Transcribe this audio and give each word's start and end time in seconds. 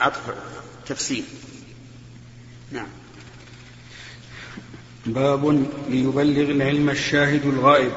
عطف 0.00 0.34
تفسير. 0.86 1.22
نعم. 2.72 2.86
باب 5.06 5.66
ليبلغ 5.90 6.50
العلم 6.50 6.90
الشاهد 6.90 7.46
الغائب. 7.46 7.92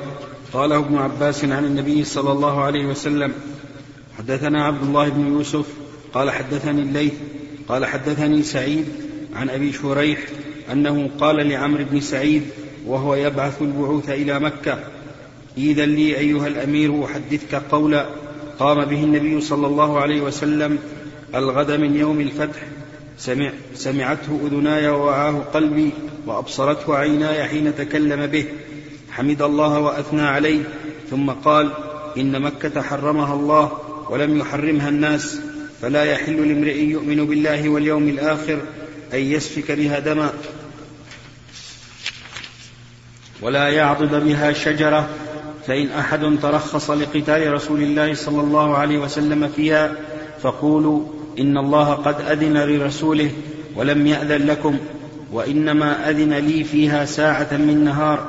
قاله 0.53 0.77
ابن 0.77 0.97
عباس 0.97 1.43
عن 1.43 1.65
النبي 1.65 2.03
صلى 2.03 2.31
الله 2.31 2.63
عليه 2.63 2.85
وسلم 2.85 3.33
حدثنا 4.17 4.65
عبد 4.65 4.83
الله 4.83 5.09
بن 5.09 5.27
يوسف 5.27 5.65
قال 6.13 6.31
حدثني 6.31 6.81
الليث 6.81 7.13
قال 7.67 7.85
حدثني 7.85 8.43
سعيد 8.43 8.85
عن 9.35 9.49
أبي 9.49 9.73
شريح 9.73 10.19
أنه 10.71 11.09
قال 11.19 11.47
لعمرو 11.47 11.83
بن 11.91 12.01
سعيد 12.01 12.43
وهو 12.85 13.15
يبعث 13.15 13.61
البعوث 13.61 14.09
إلى 14.09 14.39
مكة 14.39 14.79
اذا 15.57 15.85
لي 15.85 16.17
أيها 16.17 16.47
الأمير 16.47 17.05
أحدثك 17.05 17.55
قولا. 17.55 18.09
قام 18.59 18.85
به 18.85 19.03
النبي 19.03 19.41
صلى 19.41 19.67
الله 19.67 19.99
عليه 19.99 20.21
وسلم 20.21 20.79
الغد 21.35 21.71
من 21.71 21.95
يوم 21.95 22.21
الفتح. 22.21 22.59
سمع 23.17 23.51
سمعته 23.73 24.39
أذناي 24.47 24.87
ووعاه 24.87 25.43
قلبي 25.53 25.91
وأبصرته 26.25 26.95
عيناي 26.95 27.43
حين 27.43 27.75
تكلم 27.75 28.25
به. 28.25 28.45
حمد 29.11 29.41
الله 29.41 29.79
وأثنى 29.79 30.21
عليه. 30.21 30.63
ثم 31.09 31.29
قال 31.29 31.69
إن 32.17 32.41
مكة 32.41 32.81
حرمها 32.81 33.33
الله 33.33 33.71
ولم 34.09 34.37
يحرمها 34.37 34.89
الناس. 34.89 35.39
فلا 35.81 36.03
يحل 36.03 36.47
لامرئ 36.47 36.79
يؤمن 36.79 37.25
بالله 37.25 37.69
واليوم 37.69 38.07
الآخر 38.07 38.59
أن 39.13 39.19
يسفك 39.19 39.71
بها 39.71 39.99
دما. 39.99 40.33
ولا 43.41 43.69
يعضد 43.69 44.23
بها 44.23 44.53
شجرة. 44.53 45.09
فإن 45.67 45.87
أحد 45.87 46.39
ترخص 46.41 46.89
لقتال 46.89 47.53
رسول 47.53 47.81
الله 47.81 48.13
صلى 48.13 48.41
الله 48.41 48.77
عليه 48.77 48.97
وسلم 48.97 49.47
فيها 49.47 49.95
فقولوا 50.41 51.20
إن 51.39 51.57
الله 51.57 51.93
قد 51.93 52.21
أذن 52.21 52.57
لرسوله 52.57 53.31
ولم 53.75 54.07
يأذن 54.07 54.45
لكم 54.47 54.77
وإنما 55.31 56.09
أذن 56.09 56.33
لي 56.33 56.63
فيها 56.63 57.05
ساعة 57.05 57.47
من 57.51 57.83
نهار 57.83 58.27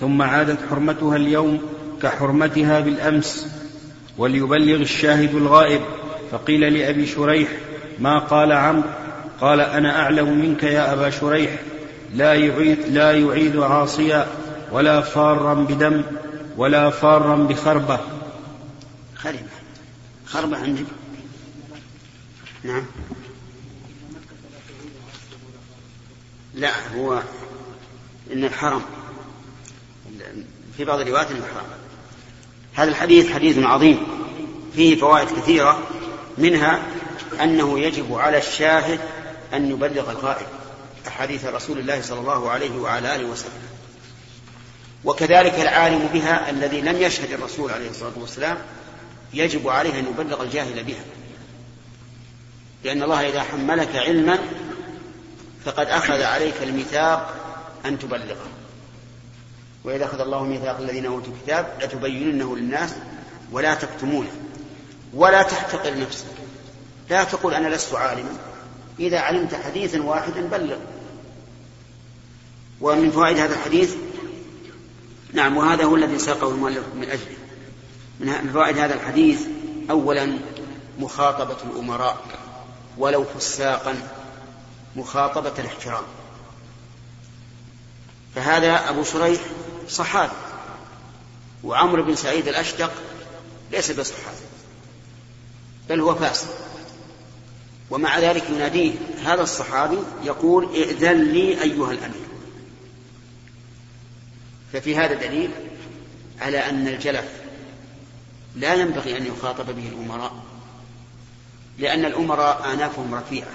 ثم 0.00 0.22
عادت 0.22 0.58
حرمتها 0.70 1.16
اليوم 1.16 1.58
كحرمتها 2.02 2.80
بالأمس. 2.80 3.46
وليبلغ 4.18 4.80
الشاهد 4.80 5.34
الغائب 5.34 5.80
فقيل 6.30 6.60
لأبي 6.78 7.06
شريح 7.06 7.48
ما 7.98 8.18
قال 8.18 8.52
عمرو؟ 8.52 8.88
قال 9.40 9.60
أنا 9.60 10.00
أعلم 10.00 10.38
منك 10.38 10.62
يا 10.62 10.92
أبا 10.92 11.10
شريح 11.10 11.50
لا 12.14 12.34
يعيد 12.34 12.78
لا 12.90 13.12
يعيد 13.12 13.56
عاصيا 13.56 14.26
ولا 14.72 15.00
فارا 15.00 15.54
بدم 15.54 16.02
ولا 16.56 16.90
فارا 16.90 17.36
بخربة. 17.36 17.98
خربة. 19.16 19.38
خربة 20.26 20.56
عندك 20.56 20.84
نعم. 22.64 22.84
لا 26.54 26.88
هو 26.96 27.22
إن 28.32 28.44
الحرم 28.44 28.82
في 30.76 30.84
بعض 30.84 31.00
الروايات 31.00 31.30
إن 31.30 31.36
الحرم 31.36 31.66
هذا 32.74 32.90
الحديث 32.90 33.32
حديث 33.32 33.58
عظيم 33.58 34.06
فيه 34.74 34.96
فوائد 34.96 35.28
كثيرة 35.28 35.82
منها 36.38 36.82
أنه 37.42 37.80
يجب 37.80 38.14
على 38.14 38.38
الشاهد 38.38 39.00
أن 39.52 39.70
يبلغ 39.70 40.10
الغائب 40.10 40.46
أحاديث 41.08 41.44
رسول 41.44 41.78
الله 41.78 42.02
صلى 42.02 42.20
الله 42.20 42.50
عليه 42.50 42.78
وعلى 42.78 43.16
آله 43.16 43.24
وسلم. 43.24 43.62
وكذلك 45.04 45.54
العالم 45.54 46.08
بها 46.12 46.50
الذي 46.50 46.80
لم 46.80 47.02
يشهد 47.02 47.32
الرسول 47.32 47.70
عليه 47.70 47.90
الصلاة 47.90 48.12
والسلام 48.16 48.58
يجب 49.34 49.68
عليه 49.68 49.98
أن 49.98 50.06
يبلغ 50.06 50.42
الجاهل 50.42 50.84
بها. 50.84 51.04
لأن 52.84 53.02
الله 53.02 53.28
إذا 53.28 53.42
حملك 53.42 53.96
علما 53.96 54.38
فقد 55.64 55.86
أخذ 55.86 56.22
عليك 56.22 56.62
الميثاق 56.62 57.34
أن 57.84 57.98
تبلغه. 57.98 58.46
وإذا 59.84 60.04
أخذ 60.04 60.20
الله 60.20 60.44
ميثاق 60.44 60.78
الذين 60.78 61.06
أوتوا 61.06 61.32
الكتاب 61.32 61.78
لتبيننه 61.82 62.56
للناس 62.56 62.94
ولا 63.52 63.74
تكتمونه 63.74 64.30
ولا 65.14 65.42
تحتقر 65.42 65.98
نفسك. 65.98 66.26
لا 67.10 67.24
تقول 67.24 67.54
أنا 67.54 67.68
لست 67.68 67.94
عالما. 67.94 68.36
إذا 69.00 69.18
علمت 69.18 69.54
حديثا 69.54 70.02
واحدا 70.02 70.40
بلغ. 70.40 70.76
ومن 72.80 73.10
فوائد 73.10 73.38
هذا 73.38 73.54
الحديث 73.54 73.94
نعم 75.32 75.56
وهذا 75.56 75.84
هو 75.84 75.96
الذي 75.96 76.18
ساقه 76.18 76.48
المؤلف 76.48 76.84
من 76.94 77.04
أجله 77.10 77.36
من 78.20 78.50
فوائد 78.52 78.78
هذا 78.78 78.94
الحديث 78.94 79.46
أولا 79.90 80.38
مخاطبة 80.98 81.56
الأمراء. 81.70 82.43
ولو 82.98 83.24
فساقا 83.24 84.08
مخاطبة 84.96 85.52
الاحترام. 85.58 86.04
فهذا 88.34 88.90
أبو 88.90 89.04
شريح 89.04 89.40
صحابي 89.88 90.32
وعمرو 91.64 92.02
بن 92.02 92.16
سعيد 92.16 92.48
الأشدق 92.48 92.92
ليس 93.72 93.90
بصحابي 93.90 94.36
بل 95.88 96.00
هو 96.00 96.14
فاسق. 96.14 96.48
ومع 97.90 98.18
ذلك 98.18 98.50
يناديه 98.50 98.92
هذا 99.24 99.42
الصحابي 99.42 99.98
يقول 100.22 100.74
ائذن 100.74 101.24
لي 101.24 101.62
أيها 101.62 101.92
الأمير. 101.92 102.24
ففي 104.72 104.96
هذا 104.96 105.14
دليل 105.14 105.50
على 106.40 106.58
أن 106.58 106.88
الجلف 106.88 107.28
لا 108.56 108.74
ينبغي 108.74 109.16
أن 109.16 109.26
يخاطب 109.26 109.66
به 109.66 109.88
الأمراء 109.88 110.34
لأن 111.78 112.04
الأمراء 112.04 112.72
آنافهم 112.72 113.14
رفيعة 113.14 113.52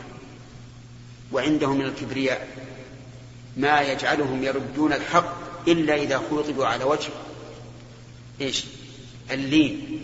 وعندهم 1.32 1.78
من 1.78 1.86
الكبرياء 1.86 2.48
ما 3.58 3.82
يجعلهم 3.82 4.44
يردون 4.44 4.94
الحق 4.94 5.34
إلا 5.68 5.96
إذا 5.96 6.22
خوطبوا 6.30 6.66
على 6.66 6.84
وجه 6.84 7.10
إيش؟ 8.42 8.66
اللين. 9.32 10.02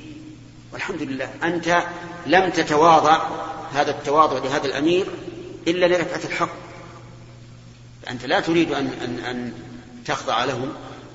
والحمد 0.73 1.01
لله 1.01 1.29
أنت 1.43 1.83
لم 2.25 2.49
تتواضع 2.49 3.27
هذا 3.73 3.91
التواضع 3.91 4.37
لهذا 4.37 4.65
الأمير 4.65 5.07
إلا 5.67 5.85
لرفعة 5.85 6.29
الحق. 6.29 6.55
أنت 8.09 8.25
لا 8.25 8.39
تريد 8.39 8.71
أن, 8.71 8.87
أن, 8.87 9.19
أن 9.19 9.53
تخضع 10.05 10.45
له 10.45 10.67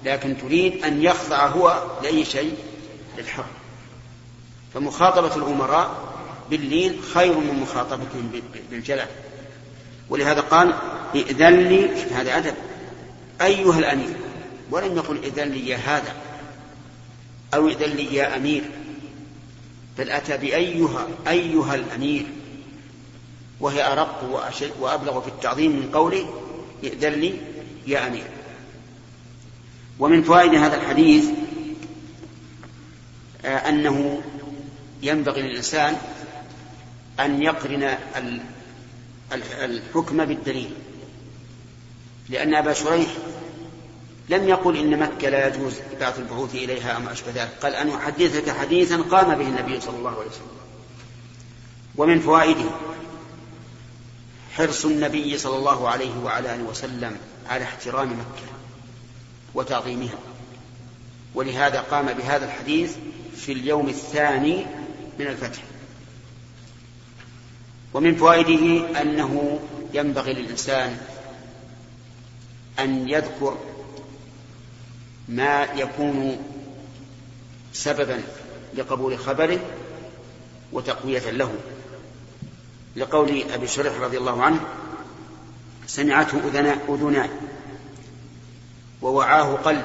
لكن 0.04 0.36
تريد 0.38 0.84
أن 0.84 1.02
يخضع 1.02 1.46
هو 1.46 1.84
لأي 2.02 2.24
شيء 2.24 2.54
للحق. 3.18 3.50
فمخاطبة 4.74 5.36
الأمراء 5.36 6.09
باللين 6.50 7.02
خير 7.14 7.34
من 7.38 7.60
مخاطبتهم 7.62 8.30
بالجلال. 8.70 9.08
ولهذا 10.10 10.40
قال 10.40 10.74
ائذن 11.14 11.54
لي 11.54 11.88
هذا 12.12 12.36
أدب 12.36 12.54
أيها 13.42 13.78
الأمير 13.78 14.16
ولم 14.70 14.96
يقل 14.96 15.18
ائذن 15.22 15.48
لي 15.48 15.68
يا 15.68 15.76
هذا 15.76 16.14
أو 17.54 17.68
ائذن 17.68 17.96
لي 17.96 18.14
يا 18.14 18.36
أمير 18.36 18.62
بل 19.98 20.10
أتى 20.10 20.36
بأيها 20.36 21.08
أيها 21.28 21.74
الأمير 21.74 22.26
وهي 23.60 23.92
أرق 23.92 24.44
وأبلغ 24.80 25.20
في 25.20 25.28
التعظيم 25.28 25.72
من 25.72 25.90
قوله 25.92 26.26
ائذن 26.84 27.12
لي 27.12 27.34
يا 27.86 28.06
أمير. 28.06 28.24
ومن 29.98 30.22
فوائد 30.22 30.54
هذا 30.54 30.76
الحديث 30.76 31.24
آه، 33.44 33.68
أنه 33.68 34.22
ينبغي 35.02 35.42
للإنسان 35.42 35.96
أن 37.24 37.42
يقرن 37.42 37.98
الحكم 39.62 40.24
بالدليل. 40.24 40.70
لأن 42.28 42.54
أبا 42.54 42.72
شريح 42.72 43.08
لم 44.28 44.48
يقل 44.48 44.76
إن 44.76 44.98
مكة 44.98 45.28
لا 45.28 45.48
يجوز 45.48 45.74
بعث 46.00 46.18
البعوث 46.18 46.54
إليها 46.54 46.92
أو 46.92 47.00
ما 47.00 47.12
أشبه 47.12 47.32
ذلك. 47.34 47.50
قال 47.62 47.74
أن 47.74 47.90
أحدثك 47.90 48.50
حديثا 48.50 48.96
قام 48.96 49.38
به 49.38 49.46
النبي 49.46 49.80
صلى 49.80 49.96
الله 49.96 50.10
عليه 50.10 50.30
وسلم. 50.30 50.60
ومن 51.96 52.20
فوائده 52.20 52.70
حرص 54.56 54.84
النبي 54.84 55.38
صلى 55.38 55.56
الله 55.56 55.88
عليه 55.88 56.18
وعلى 56.24 56.54
آله 56.54 56.62
وسلم 56.62 57.16
على 57.48 57.64
احترام 57.64 58.08
مكة 58.08 58.52
وتعظيمها. 59.54 60.18
ولهذا 61.34 61.80
قام 61.80 62.06
بهذا 62.06 62.44
الحديث 62.44 62.92
في 63.36 63.52
اليوم 63.52 63.88
الثاني 63.88 64.66
من 65.18 65.26
الفتح. 65.26 65.62
ومن 67.94 68.14
فوائده 68.14 69.00
أنه 69.00 69.60
ينبغي 69.94 70.32
للإنسان 70.32 70.98
أن 72.78 73.08
يذكر 73.08 73.56
ما 75.28 75.64
يكون 75.64 76.36
سببا 77.72 78.22
لقبول 78.74 79.18
خبره 79.18 79.60
وتقوية 80.72 81.30
له. 81.30 81.54
لقول 82.96 83.42
أبي 83.52 83.66
شريح 83.66 84.00
رضي 84.00 84.18
الله 84.18 84.42
عنه 84.42 84.60
سمعته 85.86 86.38
أذناي 86.88 87.30
ووعاه 89.02 89.54
قلبي 89.54 89.82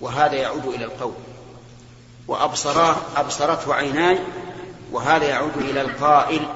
وهذا 0.00 0.34
يعود 0.34 0.66
إلى 0.66 0.84
القول 0.84 1.12
وأبصراه 2.28 2.96
أبصرته 3.16 3.74
عيناي 3.74 4.18
وهذا 4.92 5.24
يعود 5.24 5.56
إلى 5.56 5.80
القائل 5.80 6.46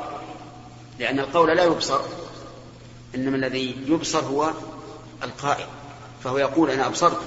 لأن 0.99 1.19
القول 1.19 1.57
لا 1.57 1.65
يبصر 1.65 2.01
إنما 3.15 3.37
الذي 3.37 3.77
يبصر 3.87 4.21
هو 4.21 4.51
القائل 5.23 5.67
فهو 6.25 6.39
يقول 6.39 6.71
أنا 6.71 6.87
أبصرت 6.87 7.21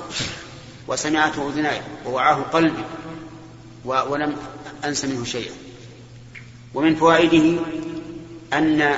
وسمعته 0.88 1.50
أذناي 1.50 1.82
ووعاه 2.06 2.36
قلبي 2.36 2.84
ولم 3.86 4.36
أنس 4.86 5.06
منه 5.06 5.26
شيئا. 5.26 5.54
ومن 6.74 6.96
فوائده 6.96 7.62
أن 8.54 8.96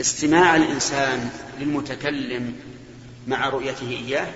استماع 0.00 0.56
الإنسان 0.56 1.30
للمتكلم 1.60 2.54
مع 3.26 3.48
رؤيته 3.48 3.88
إياه 3.88 4.32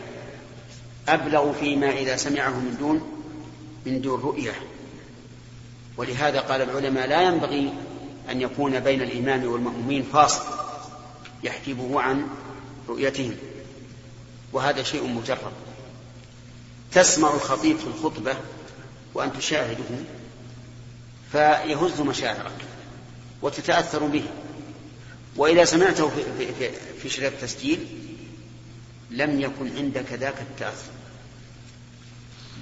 أبلغ 1.09 1.53
فيما 1.53 1.91
إذا 1.91 2.17
سمعه 2.17 2.51
من 2.51 2.77
دون 2.81 3.23
من 3.87 4.01
دون 4.01 4.21
رؤية. 4.21 4.53
ولهذا 5.99 6.41
قال 6.41 6.63
العلماء 6.63 7.07
لا 7.07 7.23
ينبغي 7.23 7.73
أن 8.31 8.41
يكون 8.41 8.81
بين 8.81 9.03
الإمام 9.03 9.49
والمأمومين 9.49 10.03
فاصل 10.03 10.45
يحجبه 11.43 12.01
عن 12.01 12.27
رؤيتهم 12.89 13.35
وهذا 14.53 14.83
شيء 14.83 15.07
مجرد 15.07 15.53
تسمع 16.93 17.35
الخطيب 17.35 17.79
في 17.79 17.87
الخطبة 17.87 18.37
وأن 19.15 19.33
تشاهده 19.33 19.85
فيهز 21.33 22.01
مشاعرك 22.01 22.65
وتتأثر 23.43 24.07
به. 24.07 24.25
وإذا 25.37 25.65
سمعته 25.65 26.09
في, 26.09 26.53
في, 26.59 26.71
في, 27.03 27.09
شريط 27.09 27.33
تسجيل 27.41 27.87
لم 29.11 29.41
يكن 29.41 29.77
عندك 29.77 30.13
ذاك 30.13 30.41
التأثر. 30.41 30.93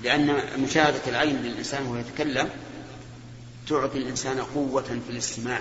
لأن 0.03 0.41
مشاهدة 0.59 1.00
العين 1.06 1.37
للإنسان 1.37 1.87
وهو 1.87 1.97
يتكلم 1.97 2.50
تعطي 3.69 3.99
الإنسان 3.99 4.41
قوة 4.41 4.83
في 4.83 5.11
الاستماع 5.11 5.61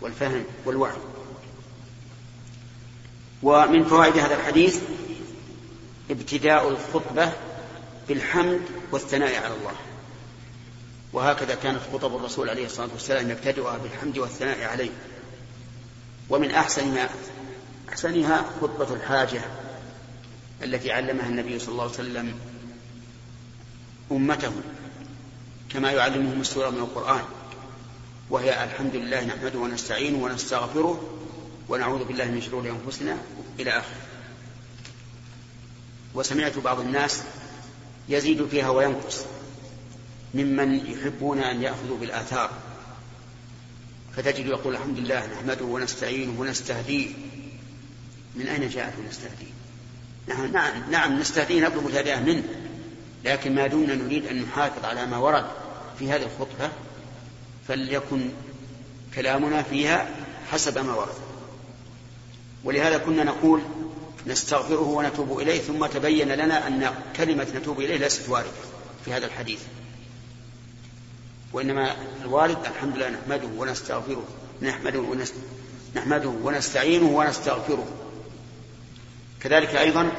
والفهم 0.00 0.44
والوعي. 0.64 0.96
ومن 3.42 3.84
فوائد 3.84 4.18
هذا 4.18 4.34
الحديث 4.34 4.80
ابتداء 6.10 6.68
الخطبة 6.68 7.32
بالحمد 8.08 8.60
والثناء 8.92 9.44
على 9.44 9.54
الله. 9.54 9.74
وهكذا 11.12 11.54
كانت 11.54 11.80
خطب 11.92 12.16
الرسول 12.16 12.50
عليه 12.50 12.66
الصلاة 12.66 12.88
والسلام 12.92 13.30
يبتدئها 13.30 13.78
بالحمد 13.78 14.18
والثناء 14.18 14.64
عليه. 14.64 14.90
ومن 16.30 16.50
أحسن 16.50 16.94
ما 16.94 17.08
أحسنها 17.88 18.44
خطبة 18.60 18.94
الحاجة 18.94 19.40
التي 20.62 20.92
علمها 20.92 21.26
النبي 21.26 21.58
صلى 21.58 21.68
الله 21.68 21.82
عليه 21.82 21.92
وسلم 21.92 22.34
أمته. 24.12 24.52
كما 25.70 25.90
يعلمهم 25.90 26.40
السورة 26.40 26.70
من 26.70 26.78
القرآن. 26.78 27.22
وهي 28.30 28.64
الحمد 28.64 28.96
لله 28.96 29.24
نحمده 29.24 29.58
ونستعينه 29.58 30.24
ونستغفره 30.24 31.18
ونعوذ 31.68 32.04
بالله 32.04 32.24
من 32.24 32.42
شرور 32.42 32.70
أنفسنا 32.70 33.16
إلى 33.60 33.70
آخره. 33.70 33.96
وسمعت 36.14 36.58
بعض 36.58 36.80
الناس 36.80 37.22
يزيد 38.08 38.46
فيها 38.46 38.70
وينقص 38.70 39.24
ممن 40.34 40.74
يحبون 40.74 41.38
أن 41.38 41.62
يأخذوا 41.62 41.98
بالآثار. 41.98 42.50
فتجد 44.16 44.46
يقول 44.46 44.74
الحمد 44.74 44.98
لله 44.98 45.26
نحمده 45.26 45.64
ونستعينه 45.64 46.40
ونستهديه. 46.40 47.08
من 48.36 48.46
أين 48.46 48.68
جاءت 48.68 48.92
ونستهديه؟ 48.98 49.52
نعم, 50.28 50.52
نعم, 50.52 50.90
نعم 50.90 51.18
نستهديه 51.18 51.66
نطلب 51.66 51.86
الهداية 51.86 52.20
منه. 52.20 52.67
لكن 53.24 53.54
ما 53.54 53.66
دمنا 53.66 53.94
نريد 53.94 54.26
أن 54.26 54.42
نحافظ 54.42 54.84
على 54.84 55.06
ما 55.06 55.18
ورد 55.18 55.46
في 55.98 56.12
هذه 56.12 56.22
الخطبة 56.22 56.70
فليكن 57.68 58.30
كلامنا 59.14 59.62
فيها 59.62 60.08
حسب 60.50 60.78
ما 60.78 60.94
ورد 60.94 61.14
ولهذا 62.64 62.98
كنا 62.98 63.24
نقول 63.24 63.60
نستغفره 64.26 64.88
ونتوب 64.88 65.38
إليه 65.38 65.60
ثم 65.60 65.86
تبين 65.86 66.28
لنا 66.28 66.66
أن 66.66 66.94
كلمة 67.16 67.46
نتوب 67.54 67.80
إليه 67.80 67.96
ليست 67.96 68.28
واردة 68.28 68.50
في 69.04 69.12
هذا 69.12 69.26
الحديث 69.26 69.60
وإنما 71.52 71.96
الوارد 72.22 72.66
الحمد 72.66 72.96
لله 72.96 73.10
نحمده 73.10 73.48
ونستغفره 73.56 74.24
نحمده. 74.62 75.02
نحمده 75.96 76.28
ونستعينه 76.28 77.06
ونستغفره 77.06 77.86
كذلك 79.40 79.74
أيضا 79.76 80.12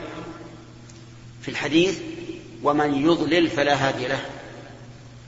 في 1.42 1.52
الحديث 1.52 1.98
ومن 2.64 3.06
يضلل 3.06 3.50
فلا 3.50 3.88
هادي 3.88 4.08
له. 4.08 4.26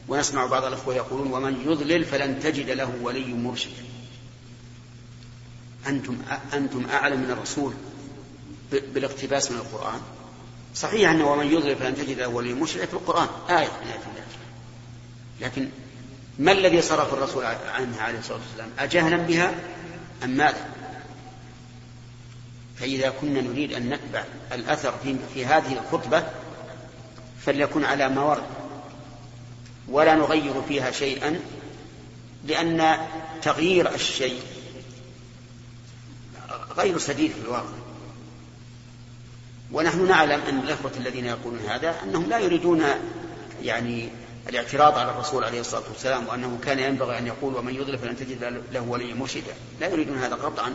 ونسمع 0.08 0.46
بعض 0.46 0.64
الأخوة 0.64 0.96
يقولون 0.96 1.32
ومن 1.32 1.62
يضلل 1.66 2.06
فلن 2.06 2.40
تجد 2.40 2.70
له 2.70 2.94
ولي 3.02 3.34
مرشد. 3.34 3.72
أنتم 5.88 6.18
أنتم 6.54 6.86
أعلم 6.94 7.20
من 7.20 7.32
الرسول 7.32 7.74
بالاقتباس 8.72 9.52
من 9.52 9.58
القرآن؟ 9.58 10.02
صحيح 10.76 11.10
أنه 11.10 11.32
ومن 11.32 11.52
يضلل 11.52 11.76
فلن 11.76 11.96
تجد 11.96 12.20
له 12.20 12.28
ولي 12.28 12.54
مرشد 12.54 12.86
في 12.86 12.94
القرآن. 12.94 13.28
آية 13.50 13.68
من 13.68 13.88
آيات 13.88 14.02
الله 14.12 14.22
لكن 15.42 15.70
ما 16.40 16.52
الذي 16.52 16.82
صرف 16.82 17.14
الرسول 17.14 17.46
عنها 17.46 18.02
عليه 18.02 18.20
الصلاة 18.20 18.40
والسلام؟ 18.48 18.70
أجهلا 18.80 19.18
بها 19.18 19.54
أم 20.24 20.30
ماذا؟ 20.30 20.70
فإذا 22.76 23.10
كنا 23.22 23.42
نريد 23.42 23.74
أن 23.74 23.90
نتبع 23.90 24.24
الأثر 24.52 24.94
في, 25.04 25.16
في 25.34 25.46
هذه 25.46 25.74
الخطبة 25.74 26.24
فليكن 27.46 27.86
على 27.86 28.10
ما 28.10 28.24
ورد. 28.24 28.44
ولا 29.88 30.16
نغير 30.16 30.62
فيها 30.68 30.92
شيئا 30.92 31.40
لأن 32.48 32.98
تغيير 33.42 33.94
الشيء 33.94 34.42
غير 36.78 36.98
سديد 36.98 37.32
في 37.32 37.42
الواقع. 37.42 37.82
ونحن 39.72 40.08
نعلم 40.08 40.42
أن 40.50 40.60
الأخوة 40.60 40.92
الذين 40.98 41.26
يقولون 41.26 41.60
هذا 41.60 41.96
أنهم 42.04 42.30
لا 42.30 42.40
يريدون 42.40 42.84
يعني 43.64 44.10
الاعتراض 44.50 44.98
على 44.98 45.12
الرسول 45.12 45.44
عليه 45.44 45.60
الصلاة 45.60 45.84
والسلام 45.90 46.28
وأنه 46.28 46.60
كان 46.66 46.80
ينبغي 46.80 47.18
أن 47.18 47.28
يقول 47.28 47.56
ومن 47.56 47.76
يضلل 47.76 47.98
فلن 47.98 48.16
تجد 48.16 48.64
له 48.72 48.82
وليا 48.82 49.16
مرشدا 49.16 49.54
لا 49.80 49.88
يريدون 49.88 50.18
هذا 50.18 50.36
قطعا. 50.36 50.74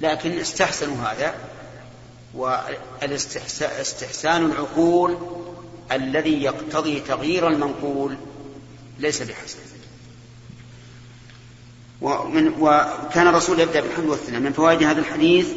لكن 0.00 0.38
استحسنوا 0.38 0.96
هذا 0.96 1.34
والاستحسان 2.34 4.46
العقول 4.46 5.18
الذي 5.92 6.42
يقتضي 6.42 7.00
تغيير 7.00 7.48
المنقول 7.48 8.16
ليس 8.98 9.22
بحسن. 9.22 9.58
ومن 12.00 12.52
وكان 12.60 13.28
الرسول 13.28 13.60
يبدأ 13.60 13.80
بالحمد 13.80 14.08
والثناء. 14.08 14.40
من 14.40 14.52
فوائد 14.52 14.82
هذا 14.82 15.00
الحديث 15.00 15.48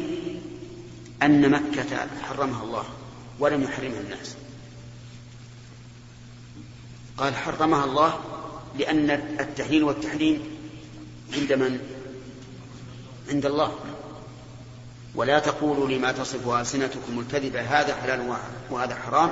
أن 1.24 1.51
مكة 1.51 2.08
حرمها 2.22 2.63
الله 2.63 2.84
ولم 3.39 3.63
يحرمها 3.63 4.00
الناس. 4.00 4.36
قال 7.18 7.36
حرمها 7.36 7.86
الله 7.86 8.20
لأن 8.80 9.10
التحليل 9.39 9.84
والتحريم 9.84 10.42
عند 11.34 11.53
من؟ 11.53 11.80
عند 13.30 13.46
الله. 13.46 13.75
ولا 15.15 15.39
تقولوا 15.39 15.89
لما 15.89 16.12
تصف 16.12 16.50
ألسنتكم 16.50 17.20
الكذب 17.20 17.55
هذا 17.55 17.96
حلال 17.96 18.36
وهذا 18.70 18.96
حرام 18.96 19.32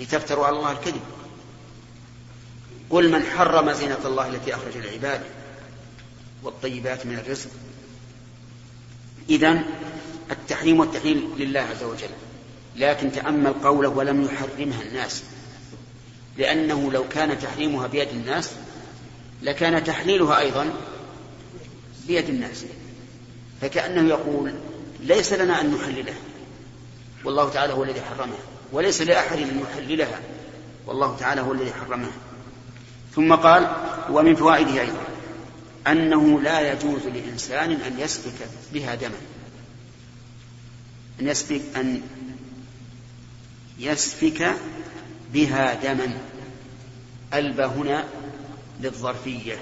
لتفتروا 0.00 0.46
على 0.46 0.56
الله 0.56 0.72
الكذب. 0.72 1.00
قل 2.90 3.12
من 3.12 3.22
حرم 3.22 3.72
زينة 3.72 3.98
الله 4.04 4.28
التي 4.28 4.54
أخرج 4.54 4.76
العباد 4.76 5.20
والطيبات 6.42 7.06
من 7.06 7.18
الرزق. 7.18 7.48
إذا 9.28 9.62
التحريم 10.30 10.80
والتحليل 10.80 11.28
لله 11.38 11.60
عز 11.60 11.82
وجل. 11.82 12.10
لكن 12.76 13.12
تأمل 13.12 13.52
قوله 13.52 13.88
ولم 13.88 14.24
يحرمها 14.24 14.82
الناس. 14.82 15.22
لأنه 16.38 16.92
لو 16.92 17.08
كان 17.08 17.38
تحريمها 17.38 17.86
بيد 17.86 18.08
الناس 18.08 18.50
لكان 19.42 19.84
تحليلها 19.84 20.38
أيضا 20.38 20.70
بيد 22.06 22.28
الناس. 22.28 22.64
فكأنه 23.60 24.08
يقول 24.08 24.54
ليس 25.02 25.32
لنا 25.32 25.60
أن 25.60 25.74
نحللها 25.74 26.18
والله 27.24 27.48
تعالى 27.48 27.72
هو 27.72 27.84
الذي 27.84 28.02
حرمها 28.02 28.38
وليس 28.72 29.02
لأحد 29.02 29.38
أن 29.38 29.60
يحللها. 29.60 30.20
والله 30.86 31.16
تعالى 31.16 31.40
هو 31.40 31.52
الذي 31.52 31.72
حرمها 31.72 32.12
ثم 33.14 33.34
قال 33.34 33.76
ومن 34.10 34.34
فوائده 34.34 34.80
أيضا 34.80 35.04
أنه 35.86 36.40
لا 36.40 36.72
يجوز 36.72 37.06
لإنسان 37.06 37.72
أن 37.72 37.98
يسفك 37.98 38.48
بها 38.72 38.94
دما. 38.94 39.20
أن 41.20 41.28
يسفك 41.28 41.62
أن 41.76 42.02
يسفك 43.78 44.56
بها 45.32 45.74
دما. 45.74 46.18
ألبى 47.34 47.64
هنا 47.64 48.04
للظرفية. 48.80 49.58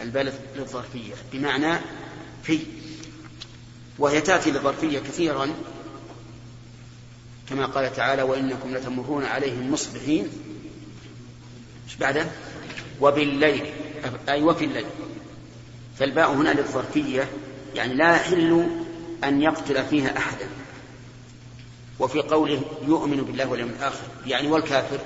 البلد 0.00 0.34
للظرفية. 0.56 1.14
بمعنى 1.32 1.80
في 2.44 2.58
وهي 3.98 4.20
تأتي 4.20 4.50
للظرفية 4.50 4.98
كثيرا 4.98 5.54
كما 7.48 7.66
قال 7.66 7.92
تعالى 7.92 8.22
وإنكم 8.22 8.74
لتمرون 8.74 9.24
عليهم 9.24 9.72
مصبحين. 9.72 10.28
إيش 11.86 11.96
بعده؟ 11.96 12.26
وبالليل 13.00 13.66
أي 14.28 14.42
وفي 14.42 14.64
الليل. 14.64 14.86
فالباء 15.98 16.32
هنا 16.32 16.48
للظرفية 16.48 17.28
يعني 17.74 17.94
لا 17.94 18.16
يحل 18.16 18.68
أن 19.24 19.42
يقتل 19.42 19.84
فيها 19.84 20.18
أحدا 20.18 20.48
وفي 21.98 22.20
قوله 22.20 22.62
يؤمن 22.86 23.16
بالله 23.16 23.48
واليوم 23.48 23.70
الآخر. 23.70 24.06
يعني 24.26 24.48
والكافر 24.48 24.98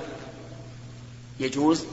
يجوز؟ 1.40 1.84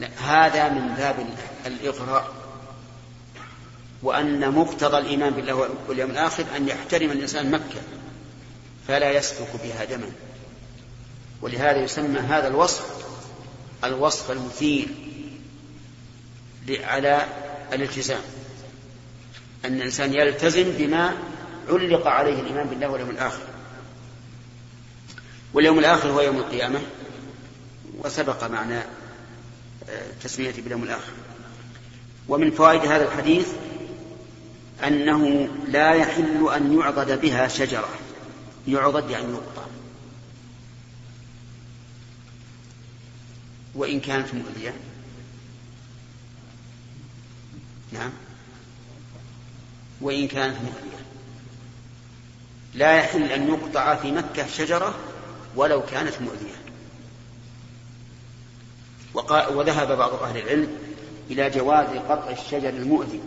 لا 0.00 0.08
هذا 0.18 0.68
من 0.68 0.94
باب 0.94 1.26
الإغراء. 1.66 2.45
وأن 4.06 4.50
مقتضى 4.50 4.98
الإيمان 4.98 5.32
بالله 5.32 5.68
واليوم 5.88 6.10
الآخر 6.10 6.44
أن 6.56 6.68
يحترم 6.68 7.10
الإنسان 7.10 7.50
مكة 7.50 7.80
فلا 8.88 9.10
يسفك 9.10 9.62
بها 9.62 9.84
دما. 9.84 10.10
ولهذا 11.42 11.76
يسمى 11.76 12.18
هذا 12.18 12.48
الوصف 12.48 12.84
الوصف 13.84 14.30
المثير 14.30 14.88
على 16.68 17.26
الالتزام 17.72 18.20
أن 19.64 19.76
الإنسان 19.76 20.14
يلتزم 20.14 20.72
بما 20.78 21.14
علق 21.68 22.06
عليه 22.06 22.40
الإيمان 22.40 22.66
بالله 22.66 22.88
واليوم 22.88 23.10
الآخر. 23.10 23.42
واليوم 25.54 25.78
الآخر 25.78 26.10
هو 26.10 26.20
يوم 26.20 26.36
القيامة 26.36 26.80
وسبق 28.04 28.44
معنى 28.44 28.78
آه، 29.88 30.06
تسمية 30.22 30.52
باليوم 30.52 30.82
الآخر. 30.82 31.12
ومن 32.28 32.50
فوائد 32.50 32.80
هذا 32.80 33.04
الحديث 33.04 33.48
أنه 34.84 35.48
لا 35.68 35.94
يحل 35.94 36.48
أن 36.56 36.78
يعضد 36.78 37.20
بها 37.20 37.48
شجرة. 37.48 37.88
يعضد 38.68 39.10
يعني 39.10 39.32
يقطع. 39.32 39.66
وإن 43.76 44.00
كانت 44.00 44.34
مؤذية 44.34 44.74
نعم. 47.92 48.10
وإن 50.00 50.28
كانت 50.28 50.56
مؤذية 50.56 50.96
لا 52.74 52.96
يحل 52.96 53.22
أن 53.22 53.48
يقطع 53.48 53.94
في 53.94 54.12
مكة 54.12 54.46
شجرة 54.46 54.94
ولو 55.56 55.82
كانت 55.82 56.14
مؤذية 56.20 56.56
وذهب 59.56 59.98
بعض 59.98 60.14
أهل 60.22 60.36
العلم 60.36 60.78
إلى 61.30 61.50
جواز 61.50 61.86
قطع 61.86 62.30
الشجر 62.30 62.68
المؤذي. 62.68 63.20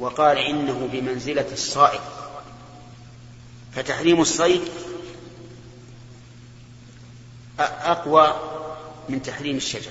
وقال 0.00 0.38
إنه 0.38 0.88
بمنزلة 0.92 1.46
الصائد. 1.52 2.00
فتحريم 3.74 4.20
الصيد 4.20 4.62
أقوى 7.58 8.34
من 9.08 9.22
تحريم 9.22 9.56
الشجر. 9.56 9.90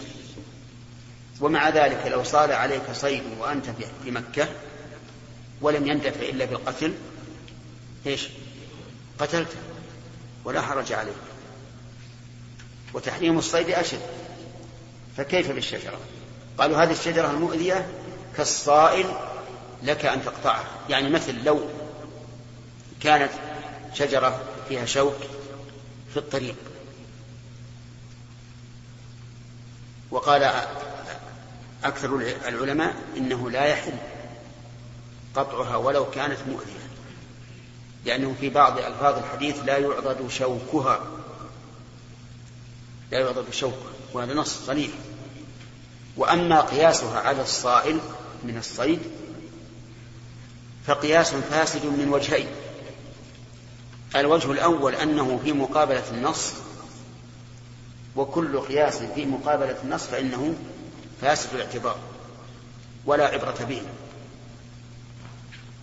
ومع 1.41 1.69
ذلك 1.69 2.05
لو 2.05 2.23
صار 2.23 2.53
عليك 2.53 2.91
صيد 2.93 3.23
وأنت 3.39 3.65
في 4.03 4.11
مكة 4.11 4.47
ولم 5.61 5.87
يندفع 5.87 6.21
إلا 6.21 6.45
بالقتل 6.45 6.93
إيش؟ 8.05 8.29
قتلته 9.19 9.57
ولا 10.45 10.61
حرج 10.61 10.93
عليك. 10.93 11.13
وتحريم 12.93 13.37
الصيد 13.37 13.69
أشد. 13.69 14.01
فكيف 15.17 15.51
بالشجرة؟ 15.51 15.99
قالوا 16.57 16.83
هذه 16.83 16.91
الشجرة 16.91 17.31
المؤذية 17.31 17.87
كالصائل 18.37 19.05
لك 19.83 20.05
أن 20.05 20.25
تقطعها. 20.25 20.67
يعني 20.89 21.09
مثل 21.09 21.43
لو 21.43 21.61
كانت 23.01 23.31
شجرة 23.93 24.41
فيها 24.69 24.85
شوك 24.85 25.17
في 26.13 26.17
الطريق. 26.17 26.55
وقال 30.11 30.51
أكثر 31.83 32.15
العلماء 32.47 32.95
إنه 33.17 33.49
لا 33.49 33.65
يحل 33.65 33.97
قطعها 35.35 35.75
ولو 35.75 36.09
كانت 36.11 36.37
مؤذية. 36.47 36.89
لأنه 38.05 38.35
في 38.39 38.49
بعض 38.49 38.77
ألفاظ 38.77 39.17
الحديث 39.17 39.59
لا 39.65 39.77
يعضد 39.77 40.29
شوكها. 40.29 40.99
لا 43.11 43.19
يعضد 43.19 43.45
شوكها. 43.51 43.89
وهذا 44.13 44.33
نص 44.33 44.65
صريح. 44.65 44.91
وأما 46.17 46.61
قياسها 46.61 47.19
على 47.19 47.41
الصائل 47.41 47.99
من 48.43 48.57
الصيد 48.57 48.99
فقياس 50.89 51.33
فاسد 51.33 51.85
من 51.85 52.09
وجهين. 52.09 52.47
الوجه 54.15 54.51
الأول 54.51 54.95
أنه 54.95 55.39
في 55.43 55.53
مقابلة 55.53 56.03
النص 56.11 56.53
وكل 58.15 58.59
قياس 58.59 58.97
في 58.97 59.25
مقابلة 59.25 59.77
النص 59.83 60.03
فإنه 60.03 60.55
فاسد 61.21 61.53
الاعتبار 61.53 61.97
ولا 63.05 63.27
عبرة 63.27 63.65
به. 63.69 63.81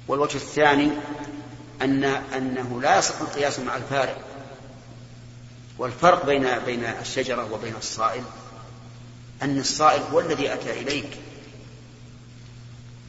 والوجه 0.09 0.37
الثاني 0.37 0.91
أن 1.83 2.05
أنه 2.05 2.81
لا 2.83 2.99
يصح 2.99 3.21
القياس 3.21 3.59
مع 3.59 3.77
الفارق. 3.77 4.19
والفرق 5.79 6.27
بين 6.27 6.59
بين 6.59 6.85
الشجرة 6.85 7.53
وبين 7.53 7.75
الصائل 7.77 8.25
أن 9.43 9.59
الصائل 9.59 10.03
هو 10.03 10.21
الذي 10.21 10.53
أتى 10.53 10.81
إليك 10.81 11.19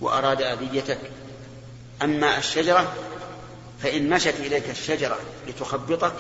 وأراد 0.02 0.42
أذيتك. 0.42 1.00
أما 2.02 2.38
الشجرة 2.38 2.94
فإن 3.84 4.10
مشت 4.10 4.36
إليك 4.40 4.70
الشجرة 4.70 5.20
لتخبطك 5.48 6.14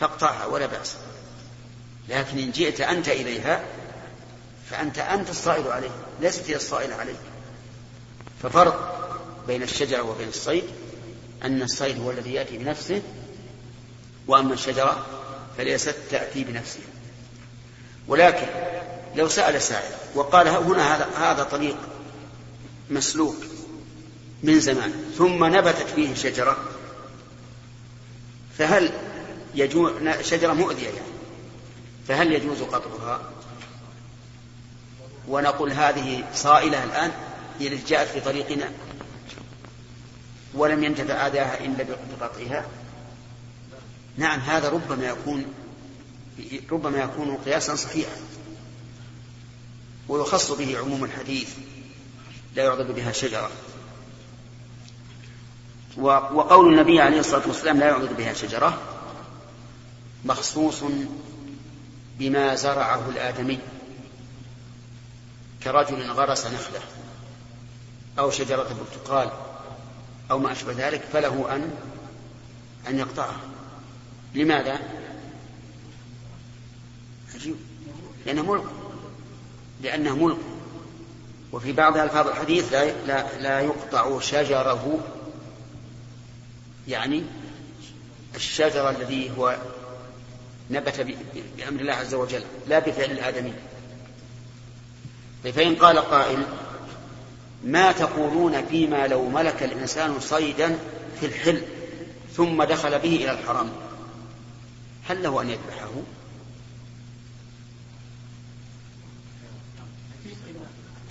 فاقطعها 0.00 0.46
ولا 0.46 0.66
بأس. 0.66 0.96
لكن 2.08 2.38
إن 2.38 2.50
جئت 2.50 2.80
أنت 2.80 3.08
إليها 3.08 3.64
فأنت 4.70 4.98
أنت 4.98 5.30
الصائل 5.30 5.68
عليه 5.72 5.90
ليست 6.20 6.50
هي 6.50 6.56
الصائلة 6.56 6.94
عليك 6.94 7.16
ففرق 8.42 8.96
بين 9.46 9.62
الشجرة 9.62 10.02
وبين 10.02 10.28
الصيد 10.28 10.64
أن 11.44 11.62
الصيد 11.62 12.00
هو 12.00 12.10
الذي 12.10 12.34
يأتي 12.34 12.58
بنفسه 12.58 13.02
وأما 14.26 14.54
الشجرة 14.54 15.06
فليست 15.58 15.96
تأتي 16.10 16.44
بنفسها 16.44 16.82
ولكن 18.08 18.46
لو 19.16 19.28
سأل 19.28 19.62
سائل 19.62 19.90
وقال 20.14 20.48
هنا 20.48 20.96
هذا 20.96 21.08
هذا 21.16 21.42
طريق 21.42 21.76
مسلوك 22.90 23.36
من 24.42 24.60
زمان 24.60 25.12
ثم 25.18 25.44
نبتت 25.44 25.86
فيه 25.94 26.14
شجرة 26.14 26.56
فهل 28.58 28.92
يجوز 29.54 29.92
شجرة 30.20 30.52
مؤذية 30.52 30.88
يعني. 30.88 31.16
فهل 32.08 32.32
يجوز 32.32 32.62
قطعها؟ 32.62 33.30
ونقول 35.28 35.72
هذه 35.72 36.24
صائلة 36.34 36.84
الآن 36.84 37.12
هي 37.60 37.68
التي 37.68 37.86
جاءت 37.86 38.08
في 38.08 38.20
طريقنا. 38.20 38.70
ولم 40.54 40.84
ينتفع 40.84 41.26
آذاها 41.26 41.64
إلا 41.64 41.86
بقطعها. 42.20 42.66
نعم 44.16 44.40
هذا 44.40 44.68
ربما 44.68 45.06
يكون 45.06 45.44
ربما 46.70 46.98
يكون 46.98 47.36
قياسا 47.36 47.74
صحيحا. 47.74 48.16
ويخص 50.08 50.52
به 50.52 50.78
عموم 50.78 51.04
الحديث. 51.04 51.48
لا 52.54 52.64
يعضد 52.64 52.94
بها 52.94 53.12
شجرة. 53.12 53.50
وقول 55.98 56.72
النبي 56.72 57.00
عليه 57.00 57.20
الصلاة 57.20 57.48
والسلام 57.48 57.78
لا 57.78 57.86
يعضد 57.86 58.16
بها 58.16 58.32
شجرة 58.32 58.78
مخصوص 60.24 60.84
بما 62.18 62.54
زرعه 62.54 63.08
الآدمي 63.08 63.58
كرجل 65.64 66.10
غرس 66.10 66.46
نخلة 66.46 66.80
أو 68.18 68.30
شجرة 68.30 68.68
برتقال 68.80 69.30
أو 70.30 70.38
ما 70.38 70.52
أشبه 70.52 70.72
ذلك 70.72 71.00
فله 71.12 71.54
أن 71.56 71.70
أن 72.88 72.98
يقطعها 72.98 73.40
لماذا؟ 74.34 74.78
عجيب. 77.34 77.56
لأنه 78.26 78.42
ملك. 78.42 78.64
لأنه 79.82 80.16
ملك. 80.16 80.38
وفي 81.52 81.72
بعض 81.72 81.96
ألفاظ 81.96 82.28
الحديث 82.28 82.72
لا, 82.72 83.06
لا, 83.06 83.38
لا 83.40 83.60
يقطع 83.60 84.20
شجره 84.20 85.00
يعني 86.88 87.22
الشجر 88.34 88.90
الذي 88.90 89.32
هو 89.38 89.56
نبت 90.70 91.00
بأمر 91.58 91.80
الله 91.80 91.92
عز 91.92 92.14
وجل 92.14 92.42
لا 92.68 92.78
بفعل 92.78 93.10
الآدمي 93.10 93.52
فإن 95.44 95.74
قال 95.74 95.98
قائل 95.98 96.42
ما 97.64 97.92
تقولون 97.92 98.66
فيما 98.66 99.06
لو 99.06 99.28
ملك 99.28 99.62
الإنسان 99.62 100.20
صيدا 100.20 100.78
في 101.20 101.26
الحل 101.26 101.62
ثم 102.36 102.62
دخل 102.62 102.90
به 102.98 103.16
إلى 103.16 103.30
الحرم؟ 103.30 103.72
هل 105.08 105.22
له 105.22 105.42
أن 105.42 105.50
يذبحه؟ 105.50 105.90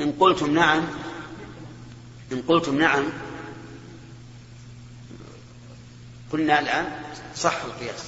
إن 0.02 0.12
قلتم 0.20 0.54
نعم 0.54 0.88
إن 2.32 2.42
قلتم 2.42 2.78
نعم 2.78 3.04
قلنا 6.36 6.60
الآن 6.60 6.86
صح 7.36 7.64
القياس. 7.64 8.04